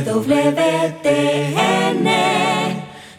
[0.00, 2.04] EWTN,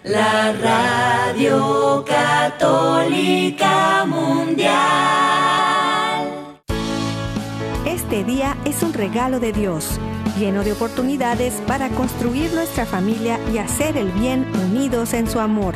[0.03, 4.72] la radio católica mundial.
[7.86, 10.00] Este día es un regalo de Dios,
[10.39, 15.75] lleno de oportunidades para construir nuestra familia y hacer el bien unidos en su amor.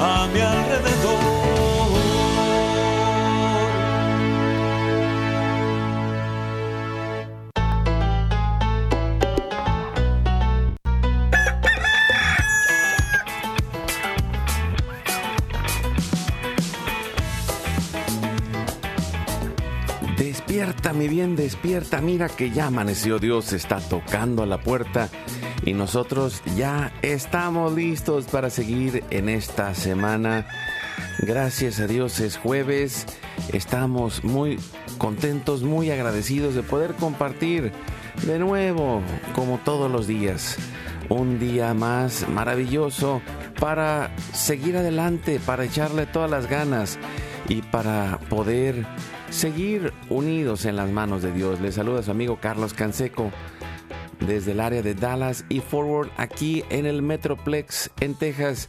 [0.00, 1.20] a mi alrededor.
[20.16, 22.00] Despierta, mi bien, despierta.
[22.00, 25.08] Mira que ya amaneció Dios, está tocando a la puerta
[25.64, 30.46] y nosotros ya estamos listos para seguir en esta semana.
[31.18, 33.06] Gracias a Dios es jueves.
[33.52, 34.58] Estamos muy
[34.98, 37.72] contentos, muy agradecidos de poder compartir
[38.26, 39.02] de nuevo,
[39.34, 40.56] como todos los días,
[41.08, 43.22] un día más maravilloso
[43.58, 46.98] para seguir adelante, para echarle todas las ganas
[47.48, 48.86] y para poder
[49.30, 51.60] seguir unidos en las manos de Dios.
[51.60, 53.30] Les saluda su amigo Carlos Canseco
[54.20, 58.68] desde el área de Dallas y Forward aquí en el Metroplex en Texas.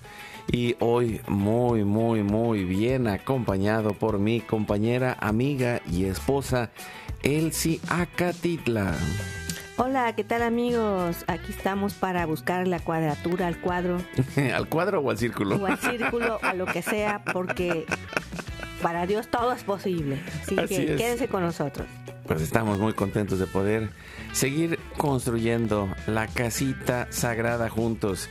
[0.52, 6.72] Y hoy muy, muy, muy bien acompañado por mi compañera, amiga y esposa
[7.24, 8.94] Elsie Acatitla.
[9.78, 11.24] Hola, ¿qué tal amigos?
[11.28, 13.98] Aquí estamos para buscar la cuadratura al cuadro
[14.56, 15.56] ¿Al cuadro o al círculo?
[15.56, 17.86] o al círculo, a lo que sea, porque
[18.82, 20.20] para Dios todo es posible.
[20.44, 20.98] Así, Así que es.
[21.02, 21.88] quédense con nosotros.
[22.32, 23.90] Pues estamos muy contentos de poder
[24.32, 28.30] seguir construyendo la casita sagrada juntos,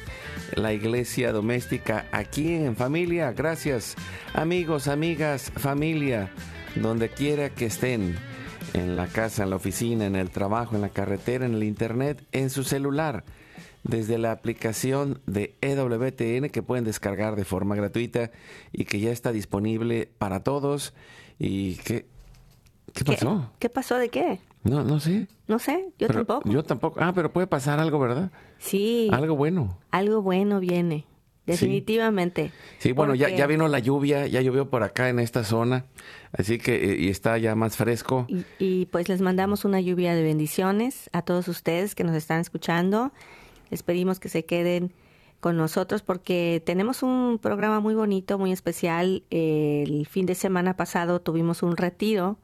[0.56, 3.32] la iglesia doméstica aquí en familia.
[3.32, 3.96] Gracias
[4.32, 6.30] amigos, amigas, familia,
[6.76, 8.16] donde quiera que estén,
[8.72, 12.24] en la casa, en la oficina, en el trabajo, en la carretera, en el internet,
[12.32, 13.24] en su celular,
[13.82, 18.30] desde la aplicación de EWTN que pueden descargar de forma gratuita
[18.72, 20.94] y que ya está disponible para todos.
[21.38, 22.06] ¿Y qué,
[22.92, 23.50] qué pasó?
[23.58, 24.40] ¿Qué pasó de qué?
[24.62, 25.26] No, no sé.
[25.48, 26.48] No sé, yo Pero tampoco.
[26.50, 27.00] Yo tampoco.
[27.02, 28.30] Ah, pero puede pasar algo, ¿verdad?
[28.58, 29.78] Sí, Algo bueno.
[29.90, 31.06] algo bueno viene.
[31.46, 32.52] Definitivamente.
[32.78, 35.84] Sí, bueno, ya, Porque- ya vino la lluvia, ya llovió por acá en esta zona,
[36.32, 38.26] así que eh, y está ya más fresco.
[38.28, 42.40] Y, y, pues les mandamos una lluvia de bendiciones a todos ustedes que nos están
[42.40, 43.12] escuchando.
[43.70, 44.92] Les pedimos que se queden
[45.40, 49.22] con nosotros porque tenemos un programa muy bonito, muy especial.
[49.30, 52.38] El fin de semana pasado tuvimos un retiro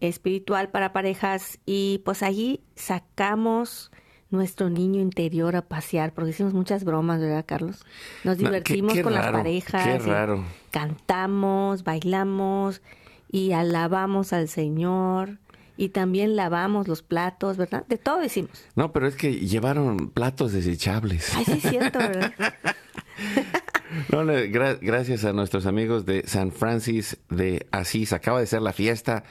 [0.00, 3.90] espiritual para parejas y pues allí sacamos
[4.30, 7.84] nuestro niño interior a pasear porque hicimos muchas bromas, ¿verdad, Carlos?
[8.24, 9.84] Nos No, qué- divertimos qué con las parejas.
[9.84, 10.44] qué raro.
[10.70, 12.82] Cantamos, bailamos
[13.30, 15.38] y alabamos al Señor
[15.78, 17.84] y también lavamos los platos, ¿verdad?
[17.86, 18.64] De todo hicimos.
[18.74, 21.34] No, pero es que llevaron platos desechables.
[21.36, 22.32] Ay, sí es cierto, ¿verdad?
[24.10, 28.12] No, no, gra- gracias a nuestros amigos de San Francis de Asís.
[28.12, 29.24] Acaba de ser la fiesta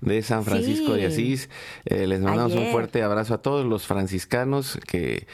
[0.00, 1.00] de San Francisco Sí.
[1.00, 1.50] de Asís.
[1.84, 5.26] Eh, les mandamos un fuerte abrazo a todos los franciscanos que,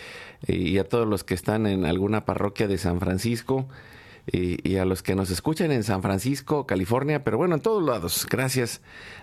[0.47, 3.69] y a todos los que están en alguna parroquia de San Francisco.
[4.31, 7.83] Y, y a los que nos escuchan en San Francisco, California, pero bueno, en todos
[7.83, 8.27] lados.
[8.31, 8.83] Gracias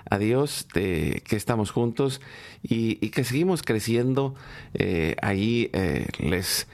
[0.10, 2.22] a Dios de que estamos juntos
[2.64, 4.34] y, y que seguimos creciendo.
[4.74, 6.66] Eh, ahí eh, les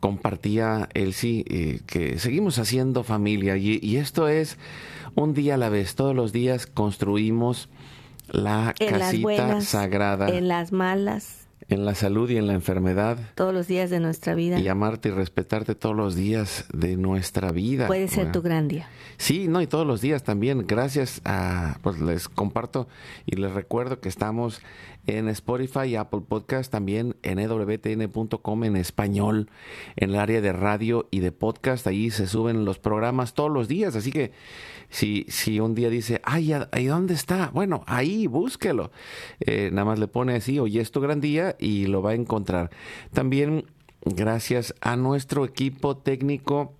[0.00, 4.58] compartía Elsie eh, que seguimos haciendo familia y, y esto es
[5.14, 5.94] un día a la vez.
[5.94, 7.68] Todos los días construimos
[8.28, 13.18] la En casita buenas, sagrada en las malas, en la salud y en la enfermedad.
[13.34, 14.58] todos los días de nuestra vida.
[14.58, 17.86] Y amarte y respetarte todos los días de nuestra vida.
[17.86, 18.88] Puede ser tu gran día.
[19.18, 20.66] Sí, no, y todos los días también.
[20.66, 22.88] Gracias a, pues les comparto
[23.26, 24.60] y les recuerdo que estamos
[25.06, 29.50] en Spotify y Apple Podcast, también en ewtn.com en español,
[29.96, 31.86] en el área de radio y de podcast.
[31.86, 33.96] Ahí se suben los programas todos los días.
[33.96, 34.32] Así que
[34.88, 37.50] si, si un día dice, ay, ¿ahí dónde está?
[37.52, 38.90] Bueno, ahí búsquelo.
[39.40, 42.14] Eh, nada más le pone así, hoy es tu gran día y lo va a
[42.14, 42.70] encontrar.
[43.12, 43.66] También
[44.04, 46.74] gracias a nuestro equipo técnico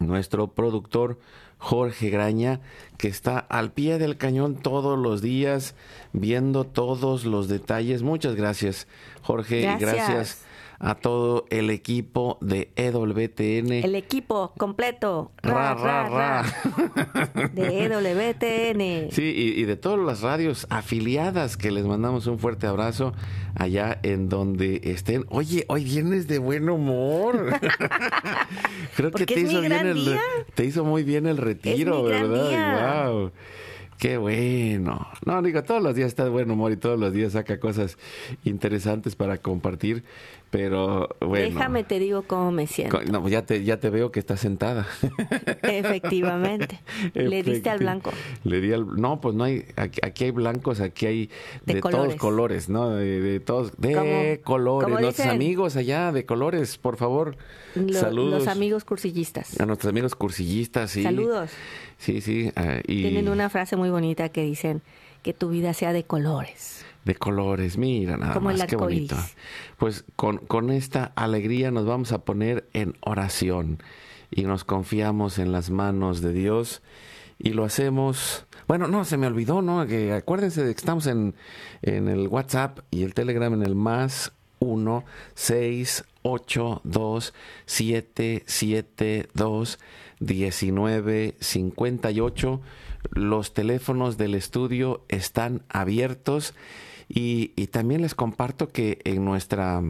[0.00, 1.18] nuestro productor
[1.58, 2.60] Jorge Graña,
[2.96, 5.74] que está al pie del cañón todos los días,
[6.12, 8.02] viendo todos los detalles.
[8.02, 8.86] Muchas gracias,
[9.22, 9.80] Jorge, Gracias.
[9.80, 10.47] y gracias
[10.80, 13.72] a todo el equipo de EWTN.
[13.72, 15.32] El equipo completo.
[15.42, 17.48] Ra, ra, ra.
[17.52, 19.08] De EWTN.
[19.18, 23.12] Sí, y, y de todas las radios afiliadas que les mandamos un fuerte abrazo
[23.54, 25.24] allá en donde estén.
[25.28, 27.52] Oye, hoy vienes de buen humor.
[28.96, 30.20] Creo que te hizo bien el día.
[30.54, 33.10] te hizo muy bien el retiro, ¿verdad?
[33.10, 33.32] Wow.
[33.98, 35.08] Qué bueno.
[35.26, 37.98] No, digo, todos los días está de buen humor y todos los días saca cosas
[38.44, 40.04] interesantes para compartir,
[40.50, 41.44] pero bueno.
[41.44, 43.00] Déjame te digo cómo me siento.
[43.02, 44.86] No, ya te, ya te veo que estás sentada.
[45.62, 46.80] Efectivamente.
[47.14, 48.12] Le diste al blanco.
[48.44, 51.30] Le di al no, pues no hay aquí, aquí hay blancos, aquí hay
[51.64, 52.68] De de, todos colores.
[52.68, 52.90] ¿no?
[52.90, 54.84] De, de todos de colores.
[54.86, 57.36] como Nuestros dicen- amigos allá de colores, por favor.
[57.74, 59.60] Lo- saludos Los amigos cursillistas.
[59.60, 61.02] a nuestros amigos cursillistas, sí.
[61.02, 61.50] Saludos.
[61.98, 64.82] Sí, sí, ah, y Tienen una frase muy bonita que dicen
[65.22, 66.84] que tu vida sea de colores.
[67.04, 69.16] De colores, mira nada Como más, qué bonito.
[69.78, 73.82] Pues con, con esta alegría nos vamos a poner en oración
[74.30, 76.82] y nos confiamos en las manos de Dios
[77.38, 78.46] y lo hacemos.
[78.66, 79.86] Bueno, no, se me olvidó, ¿no?
[79.86, 81.34] Que acuérdense de que estamos en,
[81.82, 85.04] en el WhatsApp y el Telegram en el más 1
[85.34, 87.34] 6 8 2
[87.64, 89.78] 7 7 2
[90.20, 92.60] 19 58.
[93.12, 96.54] Los teléfonos del estudio están abiertos
[97.08, 99.82] y, y también les comparto que en nuestra,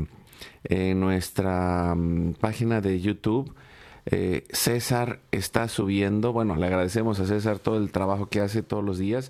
[0.64, 3.54] en nuestra mm, página de YouTube,
[4.06, 8.82] eh, César está subiendo, bueno, le agradecemos a César todo el trabajo que hace todos
[8.82, 9.26] los días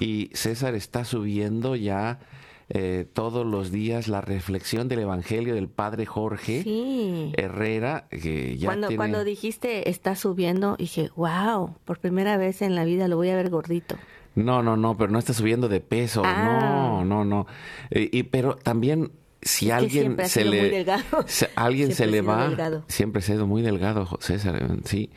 [0.00, 2.18] y César está subiendo ya
[2.68, 7.32] eh, todos los días la reflexión del Evangelio del Padre Jorge Sí.
[7.36, 8.98] Herrera, que ya cuando, tiene...
[8.98, 13.36] cuando dijiste está subiendo, dije, wow, por primera vez en la vida lo voy a
[13.36, 13.96] ver gordito.
[14.34, 16.22] No, no, no, pero no está subiendo de peso.
[16.24, 16.44] Ah.
[16.44, 17.46] No, no, no.
[17.90, 19.12] Eh, y pero también
[19.46, 20.84] si alguien ha se le
[21.26, 22.84] se- alguien se le ha va delgado.
[22.88, 25.10] siempre ha sido muy delgado César, sí.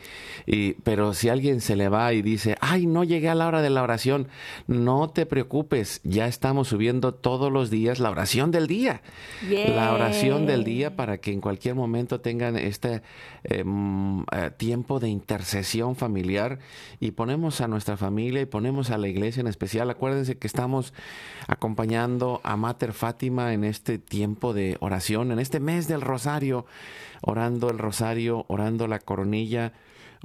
[0.46, 3.60] Y pero si alguien se le va y dice, "Ay, no llegué a la hora
[3.62, 4.28] de la oración."
[4.66, 9.02] No te preocupes, ya estamos subiendo todos los días la oración del día.
[9.74, 13.02] La oración del día para que en cualquier momento tengan este
[13.44, 16.58] eh, mm, eh, tiempo de intercesión familiar
[17.00, 19.90] y ponemos a nuestra familia y ponemos a la iglesia en especial.
[19.90, 20.92] Acuérdense que estamos
[21.48, 26.66] acompañando a Mater Fátima en este tiempo de oración, en este mes del rosario,
[27.22, 29.72] orando el rosario, orando la coronilla.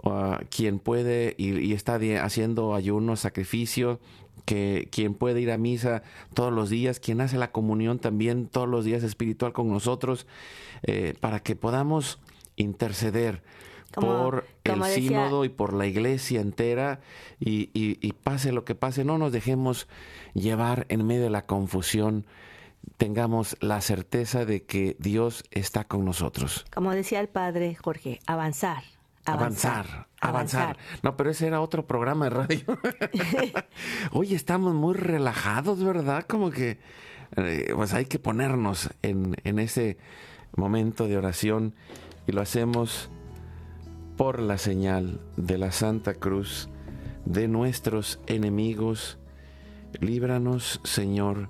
[0.04, 4.02] uh, quien puede y, y está haciendo ayuno, sacrificio,
[4.44, 6.04] que quien puede ir a misa
[6.34, 10.28] todos los días, quien hace la comunión también todos los días espiritual con nosotros,
[10.84, 12.20] eh, para que podamos
[12.58, 13.42] interceder
[13.96, 17.00] Como- por el decía- sínodo y por la iglesia entera
[17.40, 19.88] y, y- y pase lo que pase, no nos dejemos
[20.34, 22.26] llevar en medio de la confusión,
[22.98, 26.66] tengamos la certeza de que Dios está con nosotros.
[26.74, 28.84] Como decía el padre Jorge, avanzar.
[29.26, 30.78] Avanzar, avanzar.
[31.02, 32.64] No, pero ese era otro programa de radio.
[34.12, 36.26] Oye, estamos muy relajados, ¿verdad?
[36.28, 36.80] Como que
[37.36, 39.98] eh, pues hay que ponernos en, en ese
[40.56, 41.74] momento de oración
[42.28, 43.10] y lo hacemos
[44.16, 46.70] por la señal de la Santa Cruz
[47.26, 49.18] de nuestros enemigos.
[50.00, 51.50] Líbranos, Señor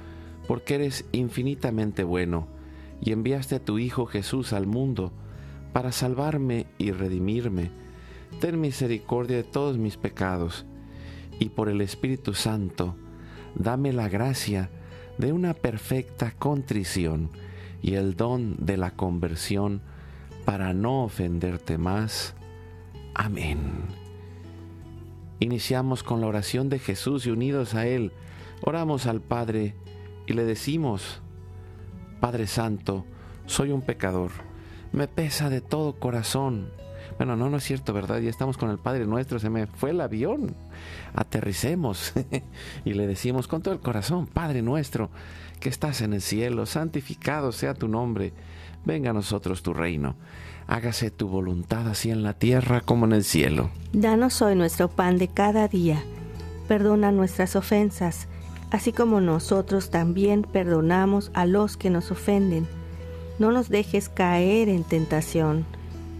[0.51, 2.45] porque eres infinitamente bueno
[2.99, 5.13] y enviaste a tu Hijo Jesús al mundo
[5.71, 7.71] para salvarme y redimirme.
[8.41, 10.65] Ten misericordia de todos mis pecados
[11.39, 12.97] y por el Espíritu Santo,
[13.55, 14.69] dame la gracia
[15.17, 17.29] de una perfecta contrición
[17.81, 19.81] y el don de la conversión
[20.43, 22.35] para no ofenderte más.
[23.13, 23.85] Amén.
[25.39, 28.11] Iniciamos con la oración de Jesús y unidos a Él,
[28.65, 29.75] oramos al Padre
[30.31, 31.21] y le decimos,
[32.21, 33.05] Padre Santo,
[33.47, 34.31] soy un pecador,
[34.93, 36.71] me pesa de todo corazón.
[37.17, 38.19] Bueno, no, no es cierto, ¿verdad?
[38.19, 40.55] Ya estamos con el Padre nuestro, se me fue el avión.
[41.13, 42.13] Aterricemos
[42.85, 45.09] y le decimos con todo el corazón, Padre nuestro,
[45.59, 48.31] que estás en el cielo, santificado sea tu nombre,
[48.85, 50.15] venga a nosotros tu reino,
[50.65, 53.69] hágase tu voluntad así en la tierra como en el cielo.
[53.91, 56.01] Danos hoy nuestro pan de cada día.
[56.69, 58.29] perdona nuestras ofensas,
[58.71, 62.67] así como nosotros también perdonamos a los que nos ofenden.
[63.37, 65.65] No nos dejes caer en tentación,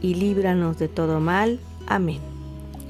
[0.02, 1.60] y líbranos de todo mal.
[1.88, 2.20] Amén.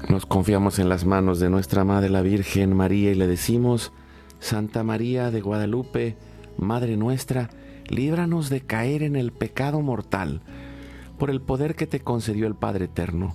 [0.08, 3.92] Nos confiamos en las manos de nuestra Madre la Virgen María y le decimos,
[4.40, 6.16] Santa María de Guadalupe,
[6.58, 7.50] Madre nuestra,
[7.88, 10.40] líbranos de caer en el pecado mortal,
[11.18, 13.34] por el poder que te concedió el Padre Eterno.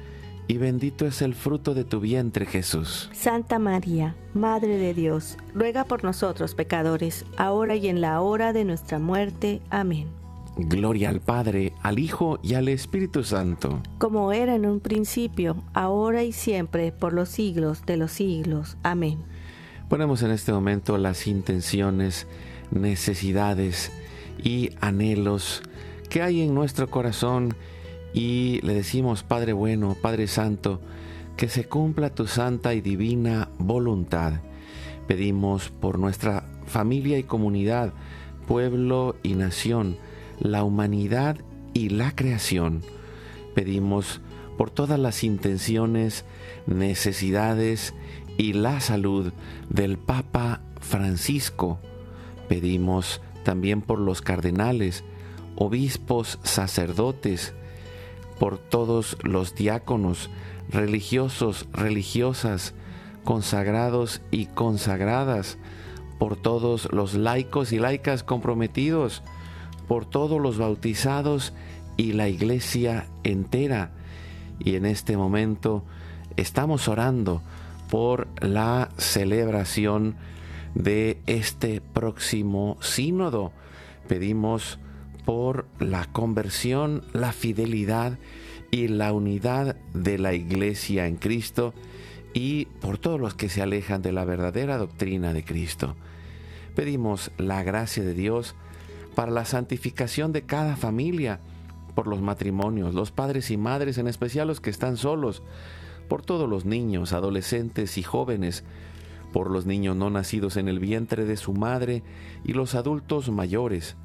[0.47, 3.09] y bendito es el fruto de tu vientre Jesús.
[3.13, 8.65] Santa María, Madre de Dios, ruega por nosotros pecadores, ahora y en la hora de
[8.65, 9.61] nuestra muerte.
[9.69, 10.07] Amén.
[10.57, 13.81] Gloria al Padre, al Hijo y al Espíritu Santo.
[13.97, 18.77] Como era en un principio, ahora y siempre, por los siglos de los siglos.
[18.83, 19.19] Amén.
[19.89, 22.27] Ponemos en este momento las intenciones,
[22.71, 23.91] necesidades
[24.43, 25.61] y anhelos
[26.09, 27.55] que hay en nuestro corazón
[28.13, 30.81] y le decimos, Padre bueno, Padre Santo,
[31.37, 34.33] que se cumpla tu santa y divina voluntad.
[35.07, 37.93] Pedimos por nuestra familia y comunidad,
[38.47, 39.97] pueblo y nación,
[40.39, 41.37] la humanidad
[41.73, 42.81] y la creación.
[43.55, 44.21] Pedimos
[44.57, 46.25] por todas las intenciones,
[46.67, 47.93] necesidades
[48.37, 49.33] y la salud
[49.69, 51.79] del Papa Francisco.
[52.47, 55.03] Pedimos también por los cardenales,
[55.55, 57.53] obispos, sacerdotes,
[58.41, 60.31] por todos los diáconos,
[60.67, 62.73] religiosos, religiosas,
[63.23, 65.59] consagrados y consagradas,
[66.17, 69.21] por todos los laicos y laicas comprometidos,
[69.87, 71.53] por todos los bautizados
[71.97, 73.91] y la iglesia entera.
[74.57, 75.83] Y en este momento
[76.35, 77.43] estamos orando
[77.91, 80.15] por la celebración
[80.73, 83.51] de este próximo sínodo.
[84.07, 84.79] Pedimos
[85.25, 88.17] por la conversión, la fidelidad
[88.71, 91.73] y la unidad de la iglesia en Cristo
[92.33, 95.95] y por todos los que se alejan de la verdadera doctrina de Cristo.
[96.75, 98.55] Pedimos la gracia de Dios
[99.15, 101.41] para la santificación de cada familia,
[101.95, 105.43] por los matrimonios, los padres y madres, en especial los que están solos,
[106.07, 108.63] por todos los niños, adolescentes y jóvenes,
[109.33, 112.03] por los niños no nacidos en el vientre de su madre
[112.45, 113.97] y los adultos mayores,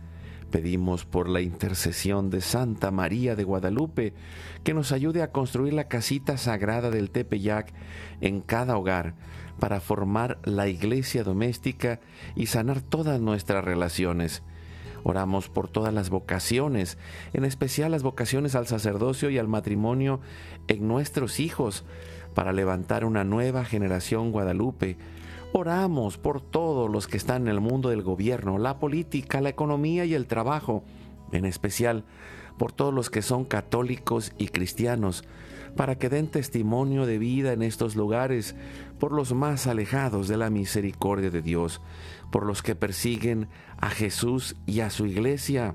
[0.57, 4.15] Pedimos por la intercesión de Santa María de Guadalupe
[4.65, 7.75] que nos ayude a construir la casita sagrada del Tepeyac
[8.23, 9.13] en cada hogar
[9.61, 12.01] para formar la iglesia doméstica
[12.35, 14.43] y sanar todas nuestras relaciones.
[15.05, 16.97] Oramos por todas las vocaciones,
[17.35, 20.21] en especial las vocaciones al sacerdocio y al matrimonio
[20.69, 21.85] en nuestros hijos,
[22.35, 24.97] para levantar una nueva generación guadalupe
[25.53, 30.05] Oramos por todos los que están en el mundo del gobierno, la política, la economía
[30.05, 30.85] y el trabajo,
[31.33, 32.05] en especial
[32.59, 35.25] por todos los que son católicos y cristianos,
[35.77, 38.55] para que den testimonio de vida en estos lugares,
[38.99, 41.81] por los más alejados de la misericordia de Dios,
[42.31, 43.49] por los que persiguen
[43.79, 45.75] a Jesús y a su iglesia,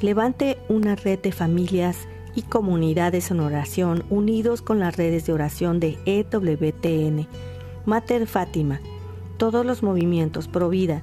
[0.00, 5.80] levante una red de familias y comunidades en oración unidos con las redes de oración
[5.80, 7.26] de EWTN,
[7.86, 8.80] Mater Fátima,
[9.38, 11.02] todos los movimientos pro vida,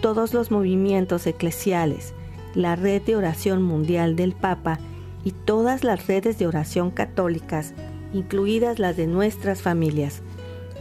[0.00, 2.14] todos los movimientos eclesiales,
[2.54, 4.78] la red de oración mundial del Papa
[5.24, 7.74] y todas las redes de oración católicas,
[8.12, 10.22] incluidas las de nuestras familias.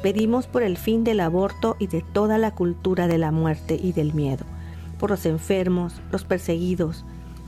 [0.02, 3.92] Pedimos por el fin del aborto y de toda la cultura de la muerte y
[3.92, 4.46] del miedo,
[4.98, 7.06] por los enfermos, los perseguidos,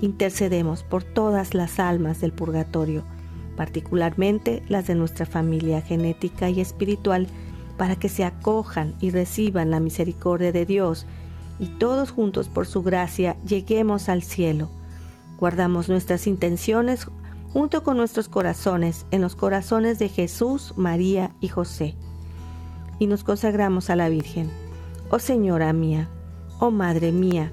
[0.00, 3.04] Intercedemos por todas las almas del purgatorio,
[3.56, 7.26] particularmente las de nuestra familia genética y espiritual,
[7.76, 11.06] para que se acojan y reciban la misericordia de Dios
[11.58, 14.70] y todos juntos por su gracia lleguemos al cielo.
[15.38, 17.06] Guardamos nuestras intenciones
[17.52, 21.94] junto con nuestros corazones en los corazones de Jesús, María y José.
[22.98, 24.50] Y nos consagramos a la Virgen.
[25.10, 26.08] Oh Señora mía,
[26.60, 27.52] oh Madre mía,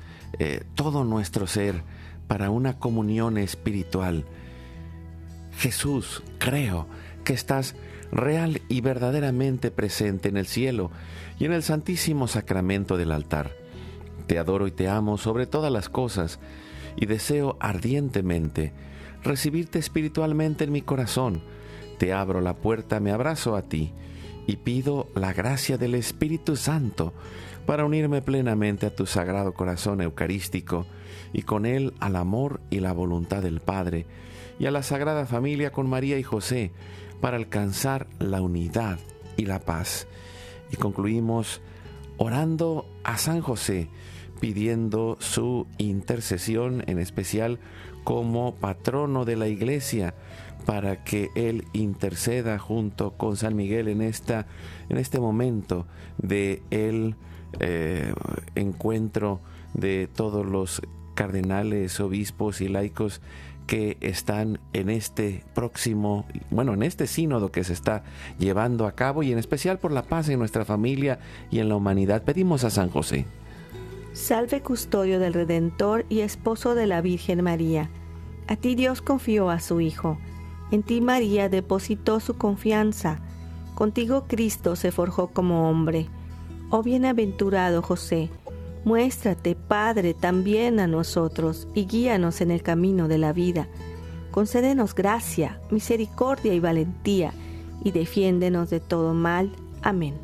[0.39, 1.83] eh, todo nuestro ser
[2.27, 4.25] para una comunión espiritual.
[5.57, 6.87] Jesús, creo
[7.23, 7.75] que estás
[8.11, 10.91] real y verdaderamente presente en el cielo
[11.39, 13.51] y en el santísimo sacramento del altar.
[14.27, 16.39] Te adoro y te amo sobre todas las cosas
[16.95, 18.73] y deseo ardientemente
[19.23, 21.41] recibirte espiritualmente en mi corazón.
[21.97, 23.91] Te abro la puerta, me abrazo a ti
[24.47, 27.13] y pido la gracia del Espíritu Santo
[27.71, 30.85] para unirme plenamente a tu sagrado corazón eucarístico
[31.31, 34.05] y con él al amor y la voluntad del Padre
[34.59, 36.73] y a la Sagrada Familia con María y José
[37.21, 38.99] para alcanzar la unidad
[39.37, 40.05] y la paz.
[40.69, 41.61] Y concluimos
[42.17, 43.87] orando a San José,
[44.41, 47.57] pidiendo su intercesión en especial
[48.03, 50.13] como patrono de la iglesia
[50.65, 54.45] para que él interceda junto con San Miguel en esta
[54.89, 57.15] en este momento de el
[57.59, 58.13] eh,
[58.55, 59.39] encuentro
[59.73, 60.81] de todos los
[61.13, 63.21] cardenales, obispos y laicos
[63.67, 68.03] que están en este próximo, bueno, en este sínodo que se está
[68.37, 71.19] llevando a cabo y en especial por la paz en nuestra familia
[71.51, 72.23] y en la humanidad.
[72.23, 73.25] Pedimos a San José.
[74.13, 77.89] Salve custodio del Redentor y esposo de la Virgen María.
[78.47, 80.17] A ti Dios confió a su Hijo.
[80.71, 83.19] En ti María depositó su confianza.
[83.73, 86.09] Contigo Cristo se forjó como hombre.
[86.71, 88.29] Oh bienaventurado José,
[88.83, 93.67] Muéstrate, Padre, también a nosotros y guíanos en el camino de la vida.
[94.31, 97.31] Concédenos gracia, misericordia y valentía
[97.83, 99.51] y defiéndenos de todo mal.
[99.83, 100.15] Amén.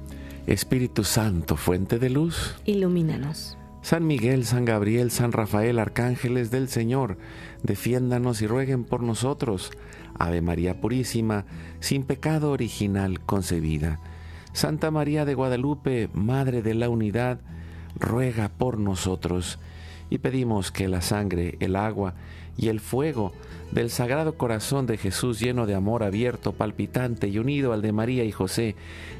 [0.47, 3.57] Espíritu Santo, fuente de luz, ilumínanos.
[3.83, 7.17] San Miguel, San Gabriel, San Rafael, arcángeles del Señor,
[7.61, 9.71] defiéndanos y rueguen por nosotros.
[10.17, 11.45] Ave María Purísima,
[11.79, 13.99] sin pecado original concebida.
[14.57, 17.37] Santa María de Guadalupe, Madre de la Unidad,
[17.95, 19.59] ruega por nosotros
[20.09, 22.15] y pedimos que la sangre, el agua
[22.57, 23.33] y el fuego
[23.71, 28.23] del Sagrado Corazón de Jesús lleno de amor abierto, palpitante y unido al de María
[28.23, 28.75] y José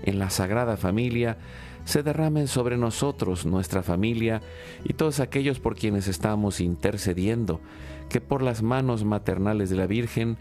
[0.06, 1.38] en la Sagrada Familia,
[1.86, 4.41] se derramen sobre nosotros, nuestra familia
[4.86, 7.62] y todos aquellos por quienes estamos intercediendo,
[8.10, 10.36] que por las manos maternales de la Virgen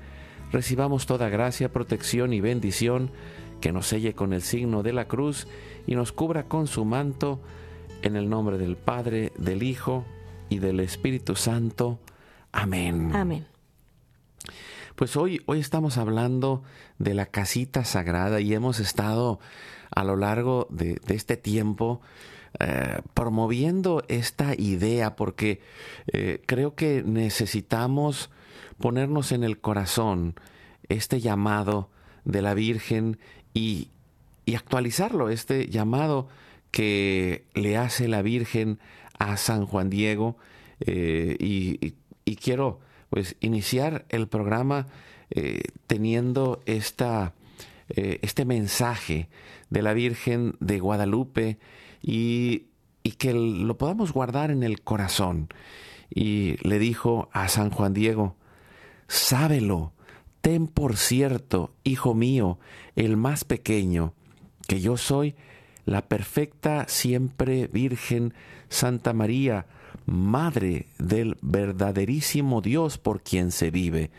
[0.52, 3.10] recibamos toda gracia, protección y bendición,
[3.60, 5.46] que nos selle con el signo de la cruz
[5.86, 7.40] y nos cubra con su manto,
[8.02, 10.04] en el nombre del Padre, del Hijo
[10.48, 11.98] y del Espíritu Santo.
[12.52, 13.10] Amén.
[13.14, 13.46] Amén.
[14.94, 16.62] Pues hoy, hoy estamos hablando
[16.98, 19.40] de la casita sagrada y hemos estado
[19.94, 22.00] a lo largo de, este tiempo
[22.60, 25.60] eh, promoviendo esta idea porque
[26.06, 28.30] eh, creo que necesitamos
[28.78, 30.34] ponernos en el corazón
[30.88, 31.90] este llamado
[32.24, 33.18] de la Virgen
[33.56, 33.88] y,
[34.54, 36.28] actualizarlo, este llamado
[36.70, 38.78] que le hace la Virgen
[39.18, 40.36] a San Juan Diego
[40.80, 41.94] eh, y,
[42.36, 44.88] quiero pues iniciar el programa
[45.30, 47.32] eh, teniendo esta,
[47.88, 49.28] eh, este mensaje
[49.70, 51.58] de la Virgen de Guadalupe
[52.02, 52.66] y
[53.18, 55.48] que lo podamos guardar en el corazón.
[56.10, 58.36] Y le dijo a San Juan Diego,
[59.08, 59.92] sábelo,
[60.46, 62.60] ten por cierto, hijo mío,
[62.94, 64.14] el más pequeño,
[64.68, 65.34] que yo soy
[65.84, 68.32] la perfecta siempre Virgen
[68.68, 69.66] Santa María,
[70.04, 74.12] Madre del verdaderísimo Dios por quien se vive.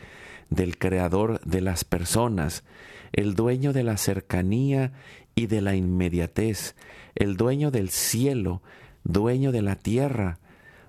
[0.50, 2.66] del creador de las personas,
[3.14, 4.92] el dueño de la cercanía
[5.34, 6.76] y de la inmediatez,
[7.16, 8.62] el dueño del cielo,
[9.06, 10.40] dueño de la tierra.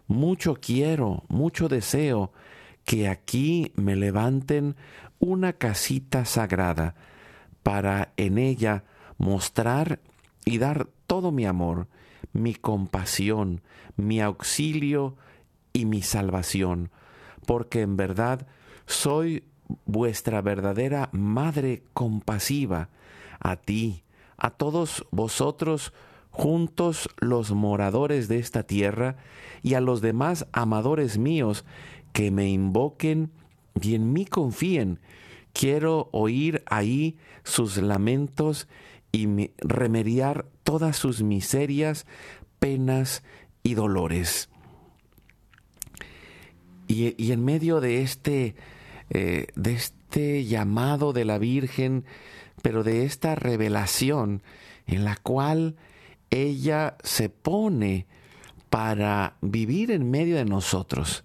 [0.09, 2.33] Mucho quiero, mucho deseo
[2.89, 4.75] que aquí me levanten
[5.19, 6.95] una casita sagrada
[7.63, 8.85] para en ella
[9.19, 10.01] mostrar
[10.45, 11.89] y dar todo mi amor,
[12.33, 13.63] mi compasión,
[13.97, 15.17] mi auxilio
[15.73, 16.91] y mi salvación,
[17.47, 18.47] porque en verdad
[18.87, 19.45] soy
[19.85, 22.89] vuestra verdadera Madre compasiva,
[23.41, 24.03] a ti,
[24.37, 25.93] a todos vosotros,
[26.31, 29.17] juntos los moradores de esta tierra,
[29.63, 31.65] y a los demás amadores míos
[32.13, 33.31] que me invoquen
[33.83, 35.01] y en mí confíen.
[35.53, 38.69] Quiero oír ahí sus lamentos
[39.13, 42.07] y remediar todas sus miserias,
[42.59, 43.23] penas
[43.63, 44.49] y dolores.
[46.87, 48.55] Y, en medio de este,
[49.11, 52.05] eh, de este llamado de la Virgen,
[52.63, 54.43] pero de esta revelación
[54.87, 55.77] en la cual
[56.31, 58.07] ella se pone
[58.71, 61.25] para vivir en medio de nosotros.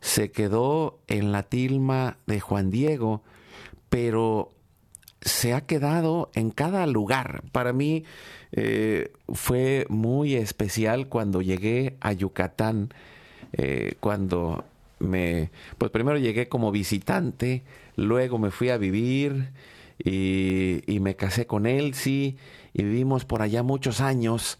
[0.00, 3.22] Se quedó en la tilma de Juan Diego,
[3.88, 4.50] pero
[5.20, 7.42] se ha quedado en cada lugar.
[7.52, 8.04] Para mí
[8.52, 12.92] eh, fue muy especial cuando llegué a Yucatán,
[13.52, 14.64] eh, cuando
[14.98, 17.62] me, pues primero llegué como visitante,
[17.96, 19.50] luego me fui a vivir
[20.02, 22.36] y, y me casé con Elsie
[22.72, 24.58] y vivimos por allá muchos años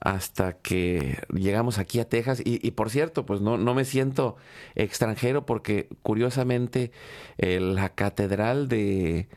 [0.00, 2.42] hasta que llegamos aquí a Texas.
[2.44, 4.36] Y, por cierto, pues no, no, me siento
[4.74, 6.90] extranjero porque curiosamente
[7.38, 9.28] eh, la catedral de,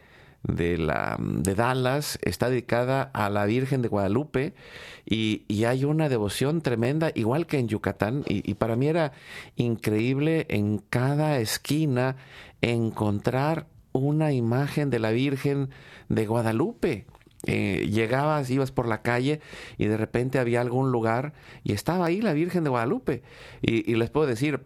[0.43, 4.53] de, la, de Dallas está dedicada a la Virgen de Guadalupe
[5.05, 8.23] y, y hay una devoción tremenda, igual que en Yucatán.
[8.25, 9.11] Y, y para mí era
[9.57, 12.15] increíble en cada esquina
[12.61, 15.69] encontrar una imagen de la Virgen
[16.07, 17.05] de Guadalupe.
[17.45, 19.41] Eh, llegabas, ibas por la calle
[19.77, 23.21] y de repente había algún lugar y estaba ahí la Virgen de Guadalupe.
[23.61, 24.61] Y, les puedo decir,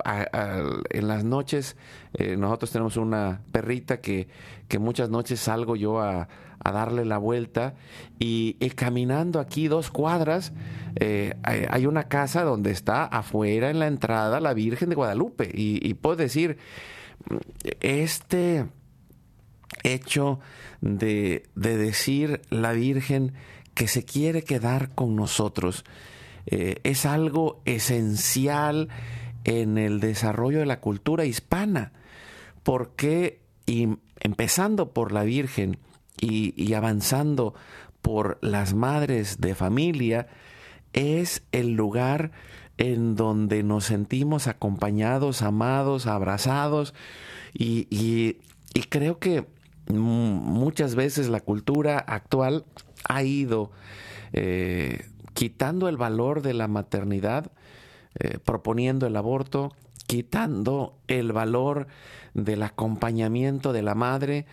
[0.90, 1.76] en las noches
[2.14, 4.28] eh, nosotros tenemos una perrita que,
[4.68, 6.28] que muchas noches salgo yo a,
[6.64, 7.76] darle la vuelta
[8.20, 10.52] y, caminando aquí dos cuadras
[11.00, 15.50] eh, hay, una casa donde está afuera en la entrada la Virgen de Guadalupe.
[15.54, 16.58] Y puedo decir,
[17.80, 18.66] este
[19.84, 20.40] hecho
[20.82, 23.34] de, decir la Virgen
[23.74, 25.86] que se quiere quedar con nosotros.
[26.46, 28.90] Eh, es algo esencial
[29.44, 31.92] en el desarrollo de la cultura hispana,
[32.64, 33.40] porque
[34.20, 35.78] empezando por la Virgen
[36.20, 37.54] y, avanzando
[38.02, 40.28] por las madres de familia,
[40.94, 42.32] es el lugar
[42.78, 46.94] en donde nos sentimos acompañados, amados, abrazados,
[47.54, 49.46] y, y creo que
[49.90, 52.66] muchas veces la cultura actual
[53.08, 53.72] ha ido
[54.34, 57.52] eh, quitando el valor de la maternidad,
[58.20, 59.74] eh, proponiendo el aborto,
[60.08, 61.88] quitando el valor
[62.34, 64.46] del acompañamiento de la madre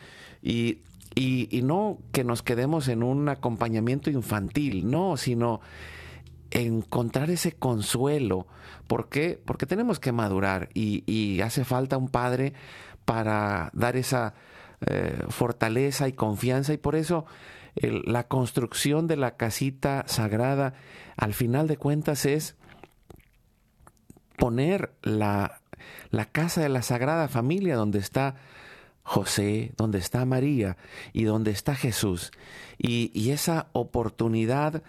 [0.42, 0.78] y,
[1.14, 5.60] y, no que nos quedemos en un acompañamiento infantil, no, sino
[6.50, 8.46] encontrar ese consuelo.
[8.86, 9.40] ¿Por qué?
[9.42, 12.52] Porque tenemos que madurar y hace falta un padre
[13.04, 14.34] para dar esa
[14.86, 17.26] eh, fortaleza y confianza y por eso
[17.76, 20.74] la construcción de la casita sagrada
[21.16, 22.54] al final de cuentas es
[24.36, 25.60] poner la,
[26.10, 28.36] la casa de la Sagrada Familia donde está
[29.02, 30.76] José, donde está María
[31.12, 32.30] y donde está Jesús.
[32.78, 34.82] Y, y, esa oportunidad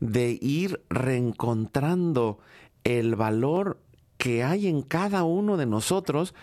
[0.00, 2.40] de ir reencontrando
[2.84, 3.78] el valor
[4.18, 6.34] que hay en cada uno de nosotros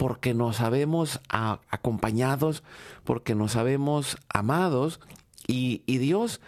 [0.00, 2.62] porque nos sabemos acompañados,
[3.04, 4.98] porque nos sabemos amados
[5.46, 6.40] y, Dios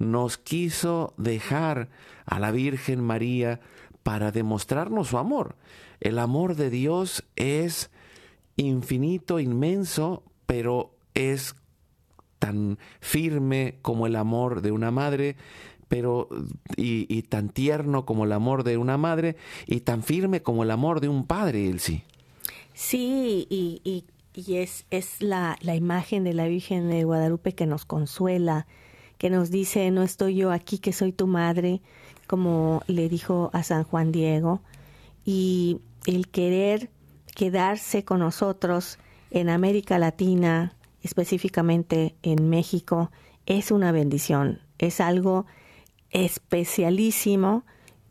[0.00, 1.88] nos quiso dejar
[2.24, 3.60] a la Virgen María
[4.02, 5.54] para demostrarnos su amor.
[6.00, 7.92] El amor de Dios es
[8.56, 11.54] infinito, inmenso, pero es
[12.40, 15.36] tan firme como el amor de una madre,
[15.86, 16.28] pero
[16.76, 19.36] y, tan tierno como el amor de una madre,
[19.68, 22.02] y tan firme como el amor de un padre, Elsie.
[22.02, 22.15] Sí,
[22.92, 27.84] y, y, y es, es la, la imagen de la Virgen de Guadalupe que nos
[27.84, 28.66] consuela,
[29.18, 31.80] que nos dice, no estoy yo aquí, que soy tu madre,
[32.26, 34.60] como le dijo a San Juan Diego,
[35.24, 36.90] y el querer
[37.34, 38.98] quedarse con nosotros
[39.30, 43.10] en América Latina, específicamente en México,
[43.46, 45.46] es una bendición, es algo
[46.10, 47.64] especialísimo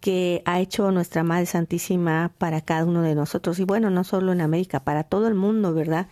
[0.06, 3.58] que ha hecho nuestra Madre Santísima para cada uno de nosotros.
[3.58, 6.08] Y bueno, no solo en América, para todo el mundo, ¿verdad?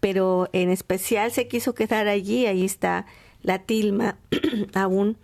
[0.00, 3.06] pero en especial se quiso quedar allí, ahí está
[3.42, 4.16] la tilma
[4.74, 5.16] aún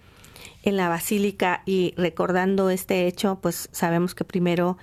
[0.63, 4.79] en la basílica y recordando este hecho, pues sabemos que primero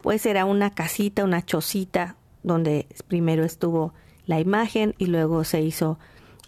[0.00, 3.92] pues era una casita, una chocita donde primero estuvo
[4.26, 5.98] la imagen y luego se hizo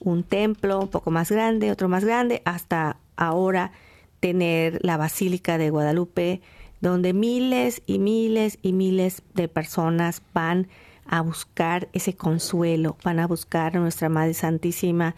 [0.00, 3.72] un templo un poco más grande, otro más grande, hasta ahora
[4.20, 6.40] tener la Basílica de Guadalupe,
[6.80, 10.68] donde miles y miles y miles de personas van
[11.06, 15.14] a buscar ese consuelo, van a buscar a nuestra Madre Santísima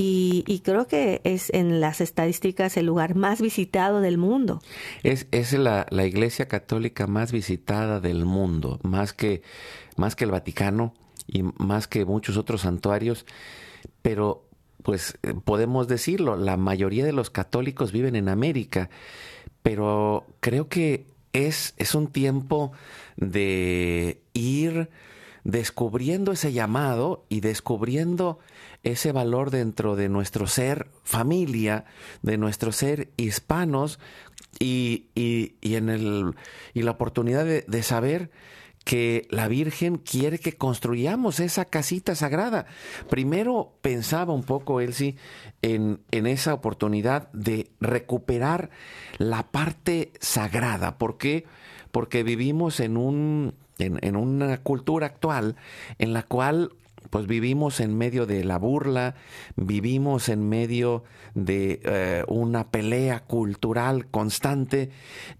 [0.00, 4.62] y, creo que es en las estadísticas el lugar más visitado del mundo.
[5.02, 9.42] Es, es la, la, iglesia católica más visitada del mundo, más que,
[9.96, 10.94] más que el Vaticano
[11.26, 13.26] y más que muchos otros santuarios,
[14.00, 14.47] pero
[14.82, 18.90] pues eh, podemos decirlo, la mayoría de los católicos viven en América,
[19.62, 22.72] pero creo que es, es un tiempo
[23.16, 24.88] de ir
[25.44, 28.38] descubriendo ese llamado y descubriendo
[28.82, 31.84] ese valor dentro de nuestro ser familia,
[32.22, 33.98] de nuestro ser hispanos
[34.58, 36.34] y, y, en el,
[36.74, 38.30] y la oportunidad de, de saber
[38.88, 42.64] que la Virgen quiere que construyamos esa casita sagrada.
[43.10, 45.16] Primero pensaba un poco, Elsie,
[45.60, 48.70] en, en esa oportunidad de recuperar
[49.18, 50.96] la parte sagrada.
[50.96, 51.44] ¿Por qué?
[51.90, 55.56] Porque vivimos en un en, una cultura actual
[55.98, 56.72] en la cual
[57.10, 59.16] pues vivimos en medio de la burla,
[59.54, 64.88] vivimos en medio de eh, una pelea cultural constante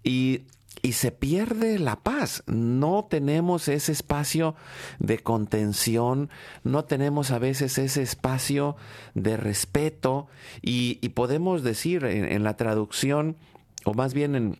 [0.04, 0.42] y,
[0.82, 2.42] y, se pierde la paz.
[2.46, 4.54] No tenemos ese espacio
[4.98, 6.30] de contención,
[6.64, 8.76] no tenemos a veces ese espacio
[9.14, 10.28] de respeto
[10.62, 13.36] y, podemos decir en la traducción,
[13.84, 14.58] o más bien en,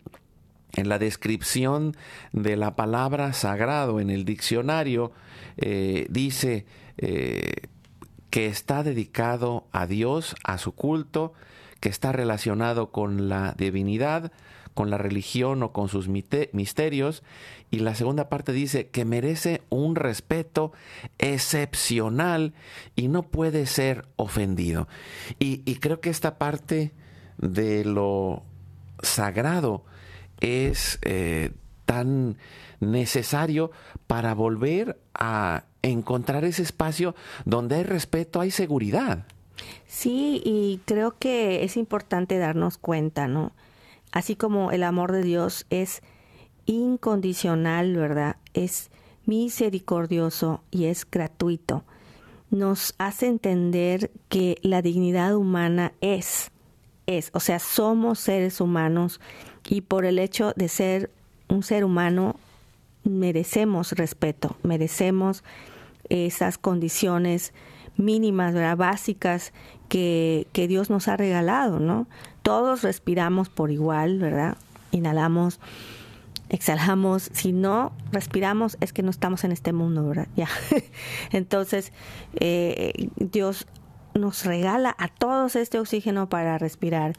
[0.75, 1.97] en la descripción
[2.33, 5.13] de la palabra sagrado en el diccionario
[5.57, 6.67] eh, dice
[6.99, 7.69] eh,
[8.31, 11.33] que está dedicado a Dios, a su culto,
[11.81, 14.33] que está relacionado con la divinidad,
[14.79, 17.25] con la religión o con sus misterios.
[17.69, 20.71] Y la segunda parte dice que merece un respeto
[21.19, 22.55] excepcional
[22.95, 24.87] y no puede ser ofendido.
[25.41, 26.93] Y, creo que esta parte
[27.39, 28.45] de lo
[29.03, 29.85] sagrado
[30.39, 31.51] es eh,
[31.85, 32.37] tan
[32.79, 33.73] necesario
[34.07, 39.27] para volver a encontrar ese espacio donde hay respeto, hay seguridad.
[39.89, 43.51] Sí, y creo que es importante darnos cuenta, ¿no?
[44.19, 46.03] Así como el amor de Dios es
[46.67, 48.35] incondicional, ¿verdad?
[48.53, 48.91] Es
[49.27, 51.85] misericordioso y es gratuito.
[52.51, 56.51] Nos hace entender que la dignidad humana es,
[57.07, 59.21] es, o sea, somos seres humanos
[59.69, 61.13] y por el hecho de ser
[61.49, 62.35] un ser humano
[63.05, 65.45] merecemos respeto, merecemos
[66.09, 67.53] esas condiciones
[67.97, 69.53] mínimas, básicas
[69.89, 72.09] que, que, Dios nos ha regalado, ¿no?
[72.49, 74.57] Todos respiramos por igual, ¿verdad?
[74.91, 75.61] Inhalamos,
[76.49, 77.29] exhalamos.
[77.35, 80.29] Si no respiramos es que no estamos en este mundo, ¿verdad?
[80.35, 80.49] Ya.
[81.31, 81.93] Entonces,
[82.41, 83.67] eh, Dios
[84.15, 87.13] nos regala a todos este oxígeno para respirar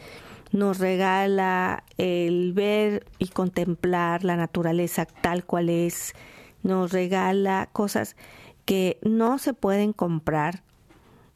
[0.51, 6.15] nos regala el ver y contemplar la naturaleza tal cual es,
[6.63, 8.15] nos regala cosas
[8.65, 10.63] que no se pueden comprar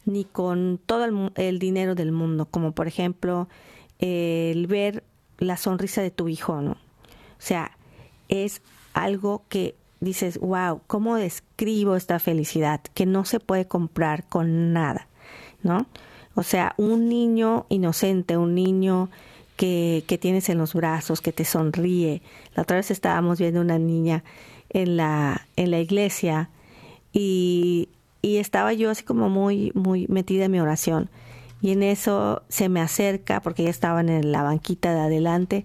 [0.04, 3.48] ni con todo el, dinero del mundo, como por ejemplo
[4.04, 5.02] el ver
[5.38, 6.72] la sonrisa de tu hijo, ¿no?
[6.72, 6.76] O
[7.38, 7.70] sea,
[8.28, 8.60] es
[8.92, 12.82] algo que dices, wow, ¿cómo describo esta felicidad?
[12.92, 15.08] Que no se puede comprar con nada,
[15.62, 15.86] ¿no?
[16.34, 19.08] O sea, un niño inocente, un niño
[19.56, 22.20] que, que tienes en los brazos, que te sonríe.
[22.54, 24.22] La otra vez estábamos viendo una niña
[24.68, 26.50] en la, en la iglesia
[27.10, 27.88] y,
[28.20, 31.08] y estaba yo así como muy, muy metida en mi oración.
[31.64, 35.64] Y en eso se me acerca, porque ella estaba en la banquita de adelante,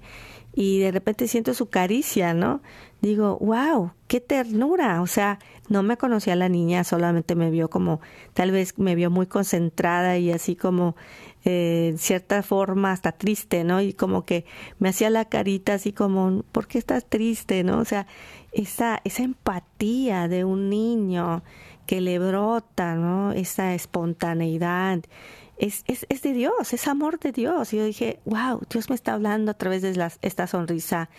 [0.53, 2.61] y de repente siento su caricia, ¿no?
[3.01, 5.01] Digo, wow, qué ternura.
[5.01, 7.99] O sea, no me conocía la niña, solamente me vio como,
[8.33, 10.95] tal vez me vio muy concentrada y así como,
[11.43, 13.81] eh, cierta forma, hasta triste, ¿no?
[13.81, 14.45] Y como que
[14.79, 17.77] me hacía la carita así como, ¿por qué estás triste, no?
[17.77, 18.07] O sea,
[18.53, 21.43] esa, esa empatía de un niño
[21.89, 23.33] que le brota, ¿no?
[23.33, 24.99] Esa espontaneidad.
[25.59, 27.73] Es, es, es, de Dios, es amor de Dios.
[27.73, 31.09] Y yo dije, wow, Dios me está hablando a través de esta sonrisa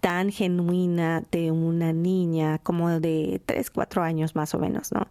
[0.00, 5.08] tan genuina de una niña como de 3, 4 años más o menos, ¿no?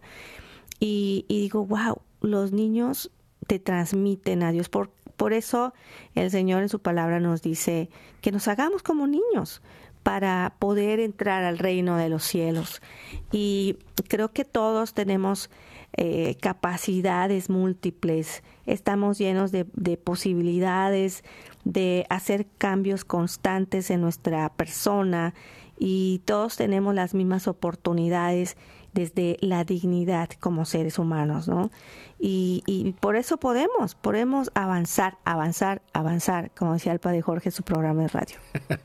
[0.78, 3.10] Y, digo, wow, los niños
[3.46, 4.68] te transmiten a Dios.
[4.68, 5.72] Por, por eso
[6.14, 7.88] el Señor en su palabra nos dice
[8.20, 9.62] que nos hagamos como niños
[10.02, 12.80] para poder entrar al reino de los cielos.
[13.32, 15.50] Y creo que todos tenemos
[15.96, 21.24] eh, capacidades múltiples, estamos llenos de, de posibilidades
[21.64, 25.34] de hacer cambios constantes en nuestra persona
[25.78, 28.56] y todos tenemos las mismas oportunidades
[28.96, 31.70] desde la dignidad como seres humanos, ¿no?
[32.18, 37.52] Y, y, por eso podemos, podemos avanzar, avanzar, avanzar, como decía el padre Jorge en
[37.52, 38.36] su programa de radio.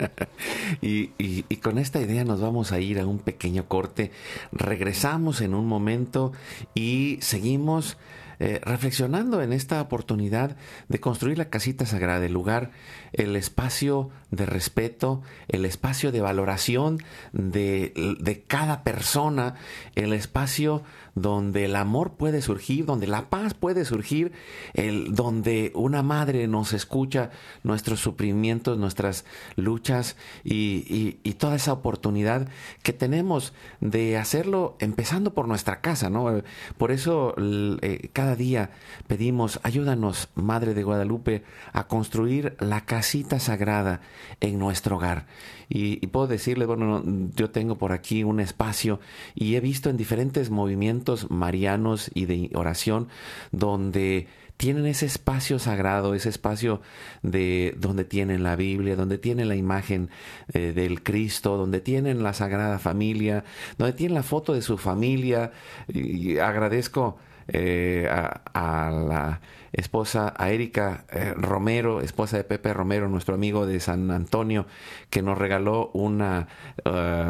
[0.82, 4.12] y, y, y, con esta idea nos vamos a ir a un pequeño corte,
[4.52, 6.34] regresamos en un momento
[6.76, 7.98] y seguimos
[8.44, 10.58] eh, reflexionando en esta oportunidad
[10.90, 12.72] de construir la casita sagrada, el lugar,
[13.14, 16.98] el espacio de respeto, el espacio de valoración
[17.34, 19.54] de, de cada persona,
[19.94, 20.82] el espacio
[21.16, 24.32] donde el amor puede surgir, donde la paz puede surgir,
[24.74, 27.32] el, donde una madre nos escucha
[27.64, 32.48] nuestros sufrimientos, nuestras luchas y, toda esa oportunidad
[32.84, 36.44] que tenemos de hacerlo empezando por nuestra casa, ¿no?
[36.78, 37.34] Por eso
[37.82, 38.70] eh, cada día
[39.08, 41.44] pedimos, ayúdanos, Madre de Guadalupe,
[41.74, 44.02] a construir la casita sagrada
[44.40, 45.26] en nuestro hogar.
[45.74, 47.02] Y, puedo decirles, bueno,
[47.34, 49.00] yo tengo por aquí un espacio
[49.36, 53.08] y he visto en diferentes movimientos marianos y de oración
[53.54, 56.82] donde tienen ese espacio sagrado, ese espacio
[57.22, 60.10] de donde tienen la Biblia, donde tienen la imagen
[60.52, 63.46] eh, del Cristo, donde tienen la Sagrada Familia,
[63.78, 65.54] donde tienen la foto de su familia.
[65.88, 69.40] Y agradezco eh, a la
[69.74, 74.66] esposa, a Erika eh, Romero, esposa de Pepe Romero, nuestro amigo de San Antonio,
[75.10, 76.48] que nos regaló una,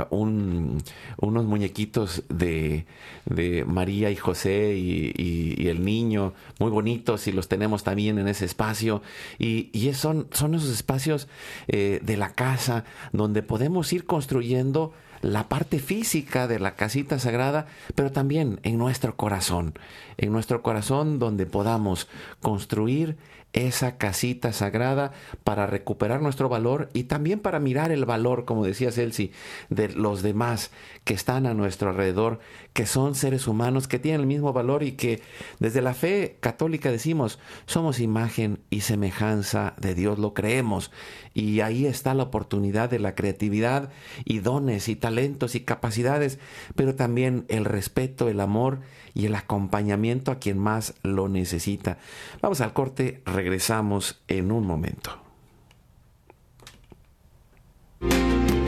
[0.10, 0.82] un,
[1.18, 2.86] unos muñequitos de,
[3.26, 8.18] de, María y José y, y, y, el niño, muy bonitos, y los tenemos también
[8.20, 9.02] en ese espacio.
[9.38, 11.28] Y, y son, son esos espacios
[11.68, 17.68] eh, de la casa donde podemos ir construyendo la parte física de la casita sagrada,
[17.96, 19.74] pero también en nuestro corazón,
[20.18, 22.08] en nuestro corazón donde podamos
[22.42, 23.18] construir
[23.54, 25.12] esa casita sagrada
[25.44, 29.32] para recuperar nuestro valor y también para mirar el valor, como decía Celsi,
[29.70, 30.72] de los demás
[31.04, 32.40] que están a nuestro alrededor,
[32.74, 35.22] que son seres humanos, que tienen el mismo valor y que
[35.60, 40.92] desde la fe católica decimos, somos imagen y semejanza de Dios, lo creemos.
[41.34, 43.90] Y ahí está la oportunidad de la creatividad
[44.24, 46.40] y dones y talentos y capacidades,
[46.76, 48.80] pero también el respeto, el amor
[49.14, 51.98] y el acompañamiento a quien más lo necesita.
[52.42, 55.22] Vamos al corte, regresamos en un momento.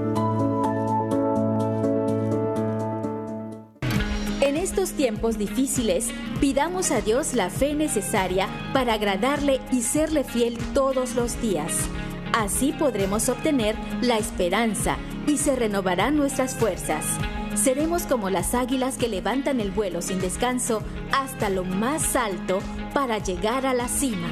[4.42, 10.58] En estos tiempos difíciles, pidamos a Dios la fe necesaria para agradarle y serle fiel
[10.74, 11.72] todos los días.
[12.34, 17.06] Así podremos obtener la esperanza y se renovarán nuestras fuerzas.
[17.54, 22.58] Seremos como las águilas que levantan el vuelo sin descanso hasta lo más alto
[22.92, 24.28] para llegar a la cima.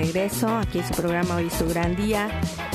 [0.00, 0.48] Regreso.
[0.48, 2.28] Aquí en su programa Hoy su gran día.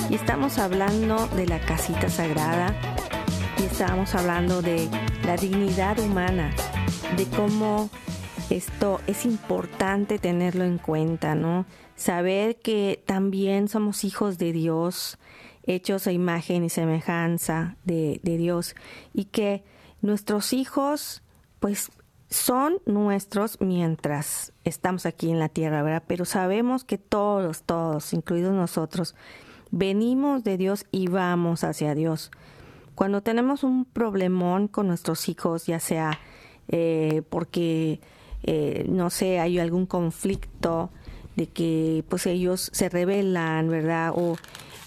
[0.09, 2.75] Y estamos hablando de la casita sagrada.
[3.57, 4.87] Y estábamos hablando de
[5.25, 6.53] la dignidad humana,
[7.17, 7.89] de cómo
[8.49, 11.65] esto es importante tenerlo en cuenta, ¿no?
[11.95, 15.17] Saber que también somos hijos de Dios,
[15.63, 18.75] hechos a imagen y semejanza de, de Dios.
[19.13, 19.63] Y que
[20.01, 21.23] nuestros hijos
[21.59, 21.89] pues
[22.29, 26.03] son nuestros mientras estamos aquí en la tierra, ¿verdad?
[26.07, 29.15] Pero sabemos que todos, todos, incluidos nosotros,
[29.71, 32.31] venimos de Dios y vamos hacia Dios.
[32.95, 36.19] Cuando tenemos un problemón con nuestros hijos, ya sea
[36.67, 37.99] eh, porque,
[38.43, 40.89] eh, no sé, hay algún conflicto
[41.35, 44.13] de que pues ellos se rebelan, ¿verdad?
[44.15, 44.37] O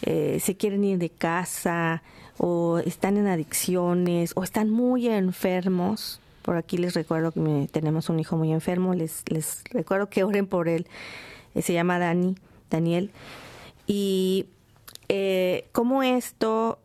[0.03, 2.03] eh, se quieren ir de casa,
[2.39, 8.21] o están en adicciones, o están muy enfermos, por aquí les recuerdo que tenemos un
[8.21, 10.87] hijo muy enfermo, les, les recuerdo que oren por él.
[11.55, 12.37] Eh, se llama Dani,
[12.71, 13.11] Daniel.
[13.87, 14.47] Y
[15.11, 16.79] eh, cómo esto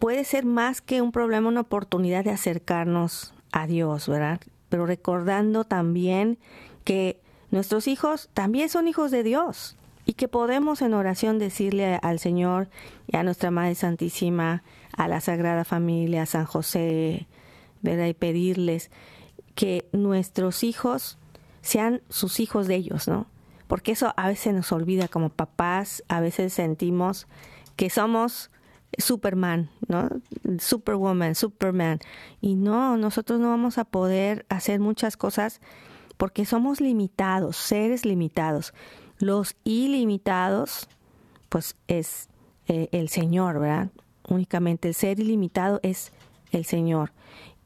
[0.00, 4.40] puede ser más que un problema, una oportunidad de acercarnos a Dios, ¿verdad?
[4.68, 6.36] Pero recordando también
[6.82, 7.20] que
[7.52, 12.68] nuestros hijos también son hijos de Dios y que podemos en oración decirle al Señor
[13.06, 14.64] y a nuestra Madre Santísima,
[14.96, 17.28] a la Sagrada Familia, a San José,
[17.82, 18.06] ¿verdad?
[18.06, 18.90] Y pedirles
[19.54, 21.18] que nuestros hijos
[21.62, 23.26] sean sus hijos de ellos, ¿no?
[23.66, 27.26] Porque eso a veces nos olvida como papás, a veces sentimos
[27.76, 28.50] que somos
[28.98, 30.08] Superman, ¿no?
[30.58, 32.00] Superwoman, Superman.
[32.40, 35.60] Y no, nosotros no vamos a poder hacer muchas cosas
[36.16, 38.74] porque somos limitados, seres limitados.
[39.18, 40.88] Los ilimitados,
[41.48, 42.28] pues es
[42.66, 43.90] eh, el Señor, ¿verdad?
[44.28, 46.12] Únicamente el ser ilimitado es
[46.50, 47.12] el Señor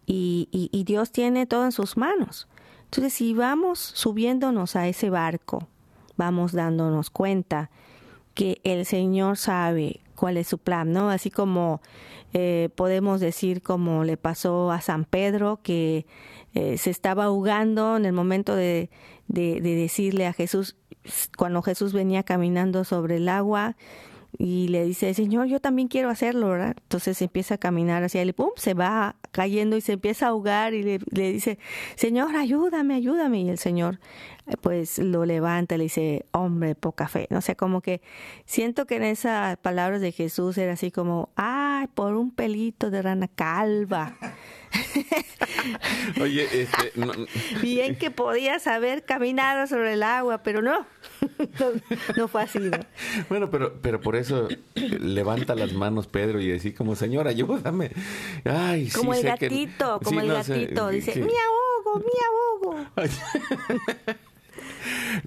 [0.06, 2.48] y, Dios tiene todo en sus manos.
[2.84, 5.66] Entonces, si vamos subiéndonos a ese barco,
[6.16, 7.70] vamos dándonos cuenta
[8.34, 11.10] que el Señor sabe cuál es su plan, ¿no?
[11.10, 11.80] Así como
[12.32, 16.06] eh, podemos decir como le pasó a San Pedro, que
[16.54, 18.90] eh, se estaba ahogando en el momento de,
[19.28, 20.76] de, decirle a Jesús,
[21.36, 23.76] cuando Jesús venía caminando sobre el agua,
[24.36, 26.76] y le dice, Señor, yo también quiero hacerlo, ¿verdad?
[26.80, 30.28] Entonces empieza a caminar hacia él y pum, se va cayendo y se empieza a
[30.30, 30.98] ahogar y le,
[31.32, 31.58] dice,
[31.96, 33.40] Señor, ayúdame, ayúdame.
[33.40, 33.98] Y el Señor
[34.46, 37.26] eh, pues lo levanta y le dice, hombre, poca fe.
[37.30, 38.00] No sé, como que
[38.46, 43.02] siento que en esas palabras de Jesús era así como, ay, por un pelito de
[43.02, 44.16] rana calva.
[46.20, 46.92] Oye, este,
[47.62, 50.86] bien que podías haber caminado sobre el agua, pero no,
[52.16, 52.58] no, fue así.
[53.28, 57.90] Bueno, pero, pero por eso levanta las manos Pedro y decir como, Señor, ayúdame.
[58.44, 62.86] Ay, como el gatito, como el gatito, dice, mi ahogo, mi ahogo.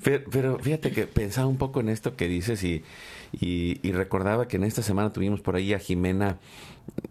[0.32, 2.84] Pero, fíjate que pensaba un poco en esto que dices y,
[3.32, 6.38] y recordaba que en esta semana tuvimos por ahí a Jimena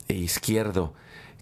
[0.08, 0.94] Izquierdo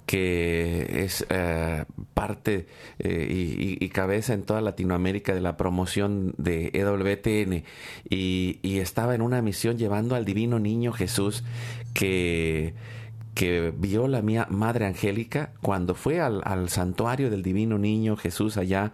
[0.07, 2.67] que es eh, parte
[2.99, 7.65] eh, y, cabeza en toda Latinoamérica de la promoción de EWTN
[8.11, 11.45] y, y, estaba en una misión llevando al divino niño Jesús
[11.95, 12.75] que,
[13.35, 18.93] que vio la mía Madre Angélica cuando fue al, santuario del divino niño Jesús allá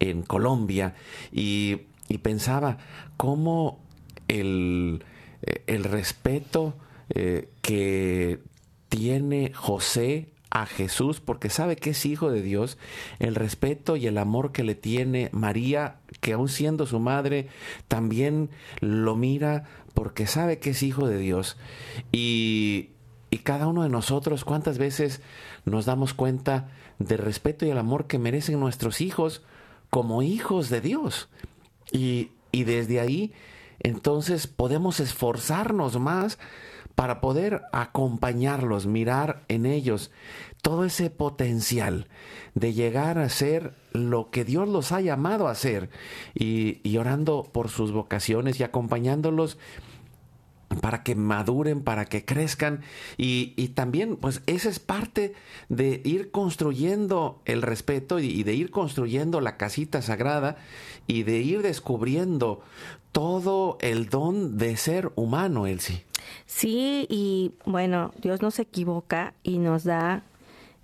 [0.00, 0.94] en Colombia
[1.32, 2.78] y, y pensaba
[3.16, 3.80] cómo
[4.28, 5.04] el,
[5.66, 6.76] el respeto
[7.10, 8.40] eh, que
[8.88, 12.78] tiene José a Jesús porque sabe que es hijo de Dios,
[13.18, 17.48] el respeto y el amor que le tiene María, que aun siendo su madre,
[17.88, 19.64] también lo mira
[19.94, 21.56] porque sabe que es hijo de Dios.
[22.12, 22.90] Y,
[23.36, 25.20] y cada uno de nosotros, ¿cuántas veces
[25.66, 26.68] nos damos cuenta
[26.98, 29.42] del respeto y el amor que merecen nuestros hijos
[29.90, 31.28] como hijos de Dios?
[31.92, 33.34] Y, y desde ahí,
[33.80, 36.38] entonces podemos esforzarnos más
[36.94, 40.10] para poder acompañarlos, mirar en ellos
[40.62, 42.08] todo ese potencial
[42.54, 45.90] de llegar a ser lo que Dios los ha llamado a ser
[46.34, 49.58] y, orando por sus vocaciones y acompañándolos
[50.80, 52.82] para que maduren, para que crezcan
[53.16, 55.34] y, también pues esa es parte
[55.68, 60.56] de ir construyendo el respeto y, de ir construyendo la casita sagrada
[61.06, 62.62] y de ir descubriendo
[63.12, 66.04] todo el don de ser humano, Elsie.
[66.46, 70.24] Sí, y bueno, Dios no se equivoca y nos da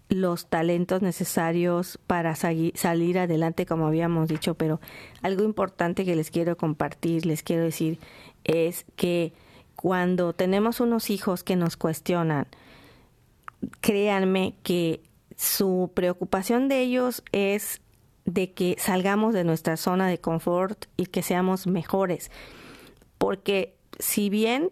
[0.08, 4.80] los talentos necesarios para salir adelante, como habíamos dicho, pero
[5.22, 7.98] algo importante que les quiero compartir, les quiero decir,
[8.44, 9.32] es que
[9.76, 12.46] cuando tenemos unos hijos que nos cuestionan,
[13.80, 15.02] créanme que
[15.36, 17.80] su preocupación de ellos es
[18.24, 22.30] de que salgamos de nuestra zona de confort y que seamos mejores.
[23.18, 24.70] Porque si bien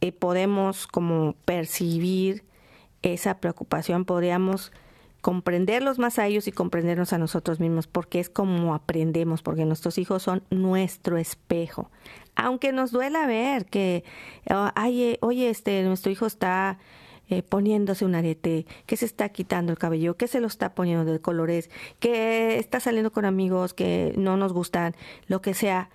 [0.00, 2.44] eh, podemos como percibir
[3.02, 4.72] esa preocupación, podríamos
[5.24, 9.96] comprenderlos más a ellos y comprendernos a nosotros mismos, porque es como aprendemos, porque nuestros
[9.96, 11.90] hijos son nuestro espejo.
[12.36, 14.04] Aunque nos duela ver que,
[14.50, 16.78] oh, ay, eh, oye, este, nuestro hijo está
[17.30, 21.10] eh, poniéndose un arete, que se está quitando el cabello, que se lo está poniendo
[21.10, 21.70] de colores,
[22.00, 24.94] que está saliendo con amigos que no nos gustan,
[25.26, 25.88] lo que sea,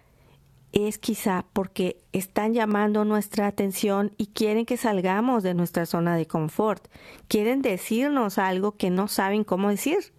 [0.72, 6.28] es quizá porque están llamando nuestra atención y quieren que salgamos de nuestra zona de
[6.28, 6.88] confort.
[7.28, 10.14] Quieren decirnos algo que no saben cómo decir,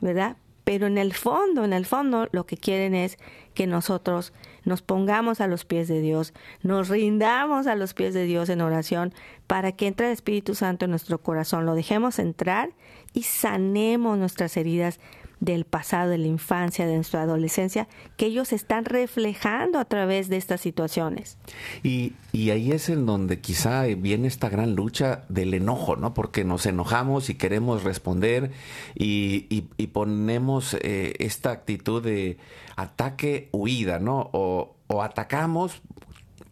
[0.00, 0.36] ¿verdad?
[0.64, 3.18] Pero en el fondo, en el fondo, lo que quieren es
[3.52, 4.32] que nosotros
[4.64, 6.32] nos pongamos a los pies de Dios,
[6.62, 9.12] nos rindamos a los pies de Dios en oración
[9.46, 12.70] para que entre el Espíritu Santo en nuestro corazón, lo dejemos entrar
[13.12, 15.00] y sanemos nuestras heridas
[15.40, 20.36] del pasado, de la infancia, de nuestra adolescencia, que ellos están reflejando a través de
[20.36, 21.38] estas situaciones.
[21.82, 26.14] Y, ahí es en donde quizá viene esta gran lucha del enojo, ¿no?
[26.14, 28.52] Porque nos enojamos y queremos responder
[28.94, 29.62] y,
[29.92, 32.38] ponemos eh, esta actitud de
[32.76, 34.30] ataque-huida, ¿no?
[34.32, 35.82] O, o atacamos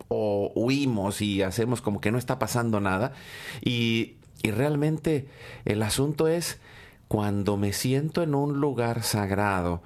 [0.09, 3.13] o huimos y hacemos como que no está pasando nada.
[3.65, 5.29] Y, y realmente
[5.65, 6.59] el asunto es
[7.13, 9.83] cuando me siento en un lugar sagrado,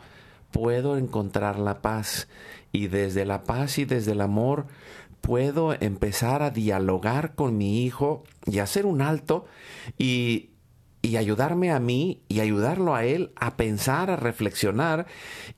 [0.53, 2.29] puedo encontrar la paz.
[2.71, 4.67] Y desde la paz y desde el amor
[5.23, 9.45] puedo empezar a dialogar con mi hijo y hacer un alto
[9.99, 10.51] y,
[11.03, 15.09] y ayudarme a mí y ayudarlo a él a pensar, a reflexionar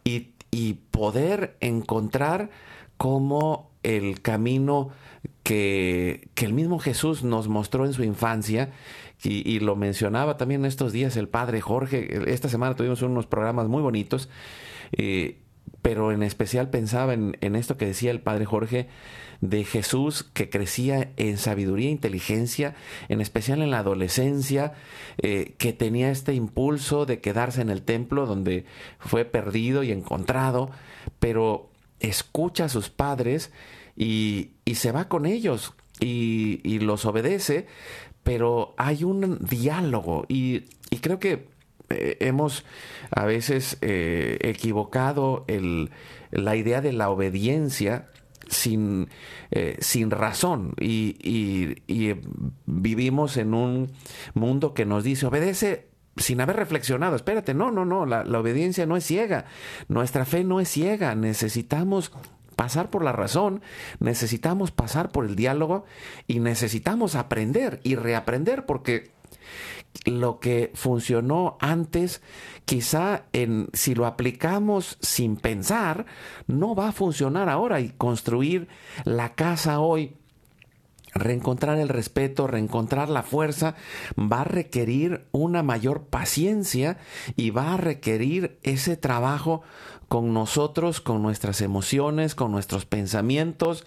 [0.05, 2.49] y, y poder encontrar
[2.97, 4.89] cómo el camino
[5.43, 8.71] que, que, el mismo Jesús nos mostró en su infancia
[9.23, 12.31] y, lo mencionaba también estos días el padre Jorge.
[12.33, 14.29] Esta semana tuvimos unos programas muy bonitos,
[14.93, 15.39] eh,
[15.83, 18.89] pero en especial pensaba en, esto que decía el padre Jorge
[19.41, 22.75] de Jesús que crecía en sabiduría e inteligencia,
[23.09, 24.75] en especial en la adolescencia,
[25.19, 28.67] eh, que tenía este impulso de quedarse en el templo donde
[28.99, 30.71] fue perdido y encontrado,
[31.19, 33.53] pero escucha a sus padres
[33.97, 37.67] y, se va con ellos y, y los obedece,
[38.23, 40.65] pero hay un diálogo y,
[41.01, 41.49] creo que
[41.91, 42.65] eh, hemos
[43.11, 45.91] a veces eh, equivocado el,
[46.31, 48.11] la idea de la obediencia
[48.49, 49.09] sin,
[49.51, 52.15] eh, sin razón y, y,
[52.67, 53.93] vivimos en un
[54.35, 57.17] mundo que nos dice obedece sin haber reflexionado.
[57.17, 59.47] Espérate, no, no, no, la, la obediencia no es ciega,
[59.89, 62.13] nuestra fe no es ciega, necesitamos
[62.59, 63.63] pasar por la razón,
[64.01, 65.85] necesitamos pasar por el diálogo
[66.27, 69.13] y necesitamos aprender y reaprender porque
[70.05, 72.21] lo que funcionó antes,
[72.65, 76.07] quizá en, si lo aplicamos sin pensar,
[76.49, 77.79] no va a funcionar ahora.
[77.79, 78.67] Y construir
[79.05, 80.17] la casa hoy
[81.15, 83.77] reencontrar el respeto, reencontrar la fuerza,
[84.19, 86.99] va a requerir una mayor paciencia
[87.37, 89.63] y va a requerir ese trabajo
[90.09, 93.85] con nosotros, con nuestras emociones, con nuestros pensamientos,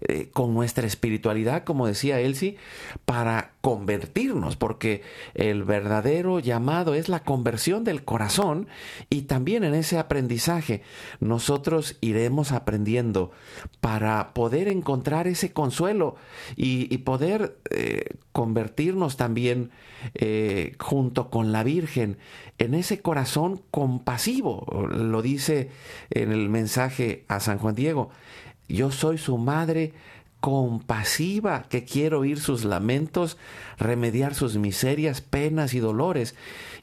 [0.00, 2.56] eh, con nuestra espiritualidad, como decía Elsie,
[3.04, 5.02] para convertirnos, porque
[5.34, 8.68] el verdadero llamado es la conversión del corazón
[9.10, 10.82] y también en ese aprendizaje
[11.20, 13.32] nosotros iremos aprendiendo
[13.80, 16.16] para poder encontrar ese consuelo
[16.56, 19.70] y, poder eh, convertirnos también
[20.14, 22.18] eh, junto con la Virgen
[22.58, 24.66] en ese corazón compasivo.
[24.90, 25.70] Lo dice
[26.10, 28.10] en el mensaje a San Juan Diego.
[28.68, 29.92] Yo soy su madre
[30.40, 33.38] compasiva, que quiero oír sus lamentos,
[33.78, 36.34] remediar sus miserias, penas y dolores.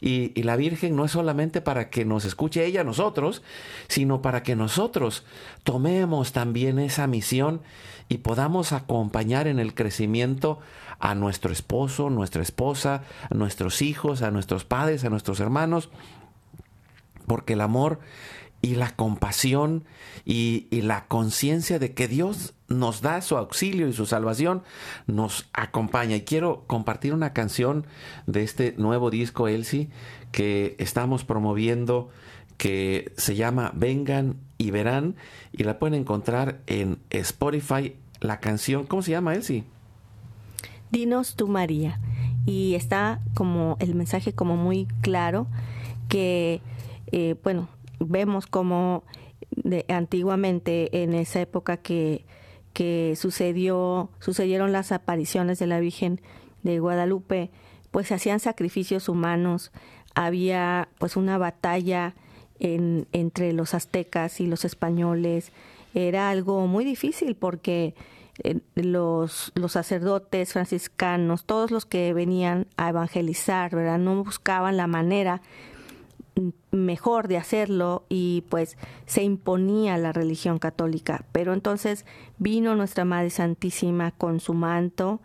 [0.02, 3.41] Y, la Virgen no es solamente para que nos escuche ella a nosotros,
[3.88, 5.24] sino para que nosotros
[5.64, 7.62] tomemos también esa misión
[8.10, 10.60] y podamos acompañar en el crecimiento
[11.00, 15.89] a nuestro esposo, nuestra esposa, a nuestros hijos, a nuestros padres, a nuestros hermanos,
[17.26, 18.00] porque el amor
[18.66, 19.84] y la compasión
[20.26, 24.63] y, la conciencia de que Dios nos da su auxilio y su salvación
[25.05, 26.16] nos acompaña.
[26.16, 27.86] Y quiero compartir una canción
[28.26, 29.89] de este nuevo disco, Elsie,
[30.32, 32.09] que estamos promoviendo,
[32.57, 35.16] que se llama Vengan y Verán,
[35.51, 37.95] y la pueden encontrar en Spotify.
[38.20, 39.63] La canción, ¿cómo se llama, Elsie?
[40.89, 41.99] Dinos tú María.
[42.47, 45.45] Y está como el mensaje como muy claro
[46.09, 46.61] que,
[47.11, 47.70] eh, bueno,
[48.00, 49.04] vemos como
[49.52, 52.26] de, antiguamente en esa época que,
[52.74, 56.22] que sucedió, sucedieron las apariciones de la Virgen
[56.64, 57.52] de Guadalupe,
[57.91, 59.72] pues se hacían sacrificios humanos,
[60.16, 62.16] había pues una batalla
[62.60, 65.52] en, entre los aztecas y los españoles,
[65.93, 67.96] era algo muy difícil porque
[68.76, 73.98] los, los sacerdotes franciscanos, todos los que venían a evangelizar, ¿verdad?
[73.98, 75.41] No buscaban la manera
[76.72, 81.26] mejor de hacerlo y pues se imponía la religión católica.
[81.32, 82.06] Pero entonces
[82.38, 85.22] vino nuestra Madre Santísima con su manto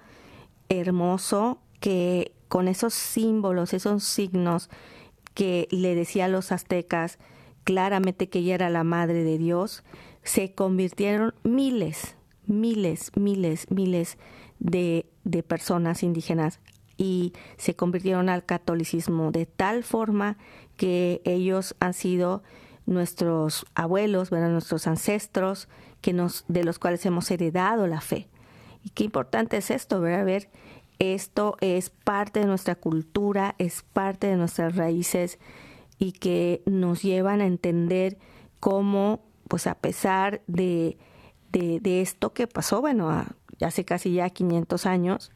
[0.69, 4.71] hermoso que con esos símbolos, esos signos
[5.35, 7.19] que le decía a los aztecas
[7.65, 9.85] claramente que ella era la madre de Dios,
[10.23, 14.19] se convirtieron miles, miles, miles, miles
[14.59, 16.61] de, de personas indígenas
[17.01, 20.37] y se convirtieron al catolicismo de tal forma
[20.77, 22.43] que ellos han sido
[22.85, 25.71] nuestros abuelos, nuestros ancestros,
[26.03, 28.29] que nos, de los cuales hemos heredado la fe.
[28.85, 30.27] Y qué importante es esto, ¿verdad?
[30.27, 30.51] Ver,
[30.99, 35.39] esto es parte de nuestra cultura, es parte de nuestras raíces
[35.99, 38.19] y que nos llevan a entender
[38.59, 40.99] cómo, pues a pesar de,
[41.51, 43.25] de, esto que pasó, bueno,
[43.63, 45.33] hace casi ya 500 años,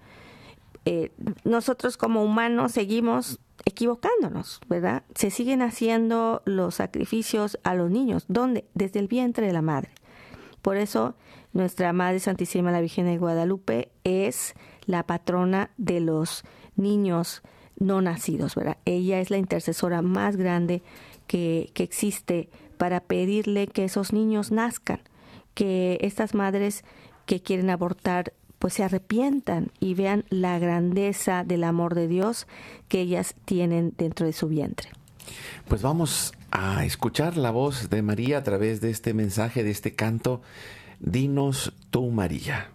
[0.84, 1.12] eh,
[1.44, 5.02] nosotros como humanos seguimos equivocándonos, ¿verdad?
[5.14, 8.24] Se siguen haciendo los sacrificios a los niños.
[8.28, 8.66] ¿Dónde?
[8.74, 9.90] Desde el vientre de la madre.
[10.60, 11.14] Por eso
[11.52, 14.54] nuestra Madre Santísima la Virgen de Guadalupe es
[14.86, 16.44] la patrona de los
[16.76, 17.42] niños
[17.78, 18.78] no nacidos, ¿verdad?
[18.84, 20.82] Ella es la intercesora más grande
[21.26, 25.00] que, que existe para pedirle que esos niños nazcan,
[25.54, 26.84] que estas madres
[27.26, 28.32] que quieren abortar
[28.64, 32.46] pues se arrepientan y vean la grandeza del amor de Dios
[32.88, 34.88] que ellas tienen dentro de su vientre.
[35.68, 39.94] Pues vamos a escuchar la voz de María a través de este mensaje, de este
[39.94, 40.40] canto.
[40.98, 42.70] Dinos tú, María.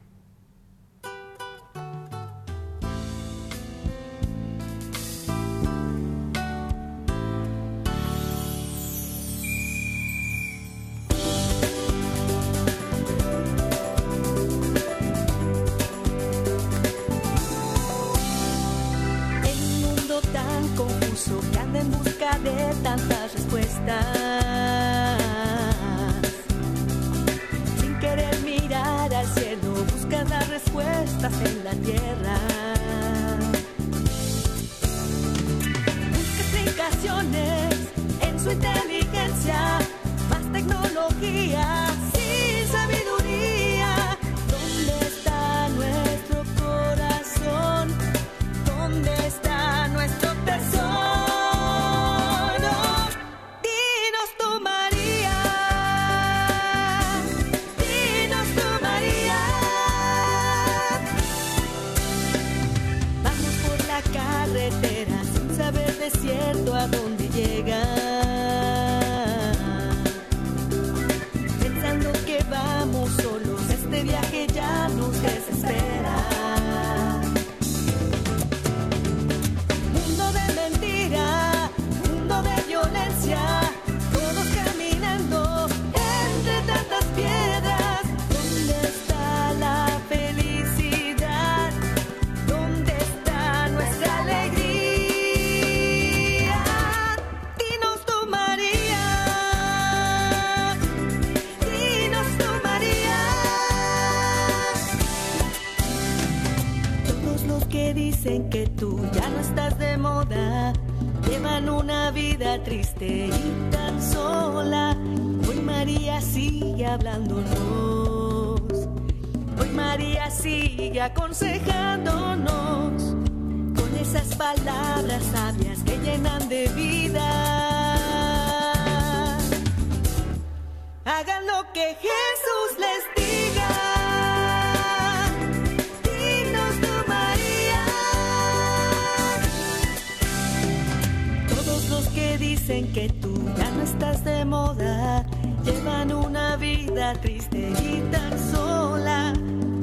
[142.37, 145.25] Dicen que tú ya no estás de moda,
[145.63, 149.33] llevan una vida triste y tan sola.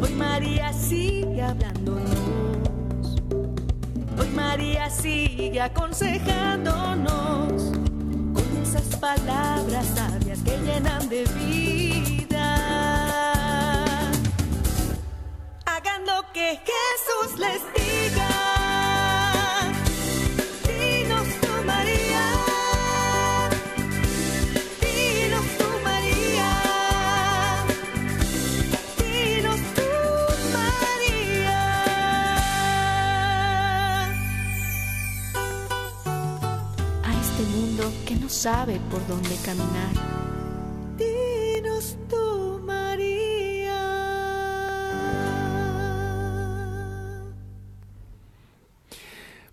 [0.00, 3.20] Hoy María sigue hablándonos,
[4.18, 7.72] hoy María sigue aconsejándonos
[8.34, 12.56] con esas palabras sabias que llenan de vida.
[15.66, 17.85] Hagan lo que Jesús les diga.
[38.36, 39.94] Sabe por dónde caminar.
[40.98, 43.78] Dinos tú, María.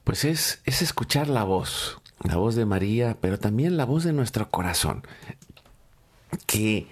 [0.03, 4.11] Pues es, es escuchar la voz, la voz de María, pero también la voz de
[4.11, 5.07] nuestro corazón,
[6.45, 6.87] que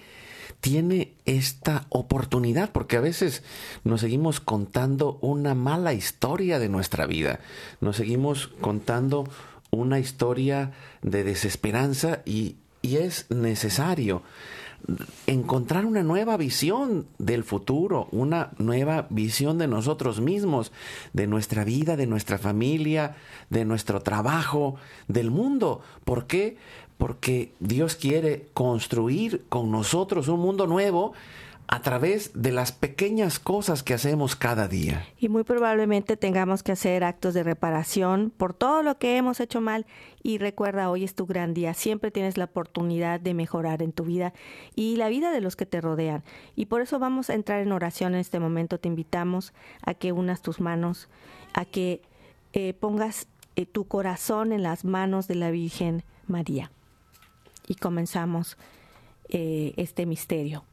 [0.62, 3.42] tiene esta oportunidad, porque a veces
[3.84, 7.40] nos seguimos contando una mala historia de nuestra vida,
[7.80, 9.28] nos seguimos contando
[9.72, 14.22] una historia de desesperanza y, y es necesario
[15.26, 20.72] encontrar una nueva visión del futuro, una nueva visión de nosotros mismos,
[21.12, 23.16] de nuestra vida, de nuestra familia,
[23.48, 24.76] de nuestro trabajo,
[25.08, 25.80] del mundo.
[26.04, 26.56] ¿Por qué?
[26.98, 31.12] Porque Dios quiere construir con nosotros un mundo nuevo
[31.68, 35.06] a través de las pequeñas cosas que hacemos cada día.
[35.18, 39.60] Y muy probablemente tengamos que hacer actos de reparación por todo lo que hemos hecho
[39.60, 39.86] mal.
[40.22, 41.72] Y recuerda, hoy es tu gran día.
[41.74, 44.34] Siempre tienes la oportunidad de mejorar en tu vida
[44.74, 46.22] y la vida de los que te rodean.
[46.56, 48.78] Y por eso vamos a entrar en oración en este momento.
[48.78, 49.52] Te invitamos
[49.82, 51.08] a que unas tus manos,
[51.54, 52.02] a que
[52.52, 56.70] eh, pongas eh, tu corazón en las manos de la Virgen María.
[57.66, 58.58] Y comenzamos
[59.28, 60.64] eh, este misterio.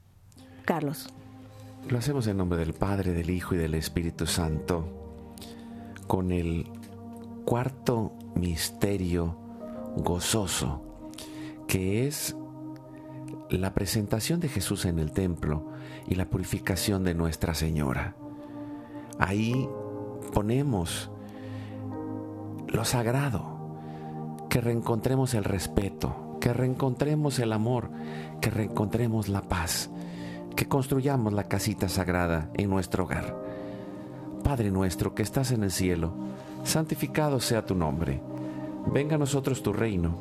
[0.70, 1.10] Carlos.
[1.90, 4.88] Lo hacemos en nombre del Padre, del Hijo y del Espíritu Santo,
[6.06, 6.70] con el
[7.44, 9.36] cuarto misterio
[9.98, 10.84] gozoso,
[11.68, 12.36] que es
[13.50, 15.72] la presentación de Jesús en el templo
[16.08, 18.16] y la purificación de Nuestra Señora.
[19.18, 19.68] Ahí
[20.36, 21.10] ponemos
[22.68, 27.90] lo sagrado, que reencontremos el respeto, que reencontremos el amor,
[28.40, 29.90] que reencontremos la paz
[30.60, 33.34] que construyamos la casita sagrada en nuestro hogar.
[34.44, 36.12] Padre nuestro que estás en el cielo,
[36.66, 38.22] santificado sea tu nombre.
[38.88, 40.18] Venga a nosotros tu reino.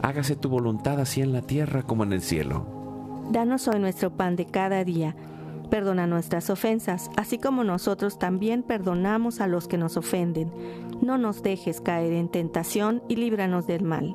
[0.00, 2.64] Hágase tu voluntad así en la tierra como en el cielo.
[3.32, 5.16] Danos hoy nuestro pan de cada día.
[5.70, 10.52] Perdona nuestras ofensas, así como nosotros también perdonamos a los que nos ofenden.
[11.02, 14.14] No nos dejes caer en tentación y líbranos del mal.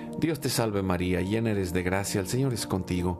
[0.21, 3.19] Dios te salve María, llena eres de gracia, el Señor es contigo.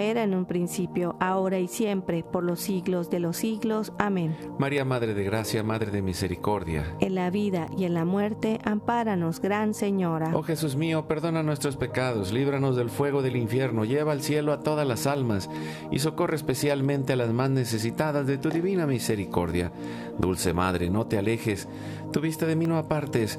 [0.00, 3.92] era en un principio, ahora y siempre, por los siglos de los siglos.
[3.98, 4.36] Amén.
[4.58, 6.96] María, Madre de Gracia, Madre de Misericordia.
[7.00, 10.32] En la vida y en la muerte, ampáranos, Gran Señora.
[10.34, 14.60] Oh Jesús mío, perdona nuestros pecados, líbranos del fuego del infierno, lleva al cielo a
[14.60, 15.48] todas las almas
[15.90, 19.72] y socorre especialmente a las más necesitadas de tu divina misericordia.
[20.18, 21.68] Dulce Madre, no te alejes,
[22.12, 23.38] tu vista de mí no apartes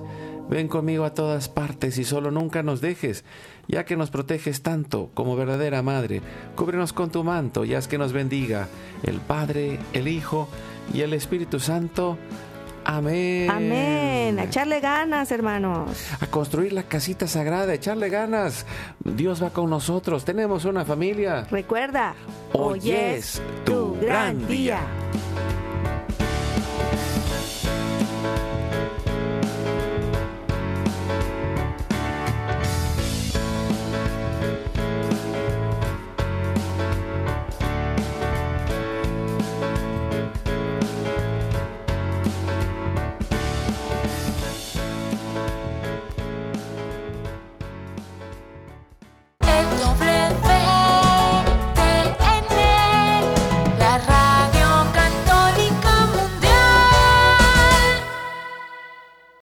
[0.51, 3.24] Ven conmigo a todas partes y solo nunca nos dejes,
[3.72, 6.22] ya que nos proteges tanto como verdadera madre.
[6.56, 8.68] Cúbrenos con tu manto y haz que nos bendiga
[9.04, 10.50] el Padre, el Hijo
[10.94, 12.18] y el Espíritu Santo.
[12.84, 13.50] Amén.
[13.50, 14.40] Amén.
[14.40, 16.06] A echarle ganas, hermanos.
[16.20, 18.66] A construir la casita sagrada, a echarle ganas.
[19.04, 20.26] Dios va con nosotros.
[20.26, 21.48] Tenemos una familia.
[21.50, 22.16] Recuerda,
[22.54, 24.80] Hoy es tu gran día.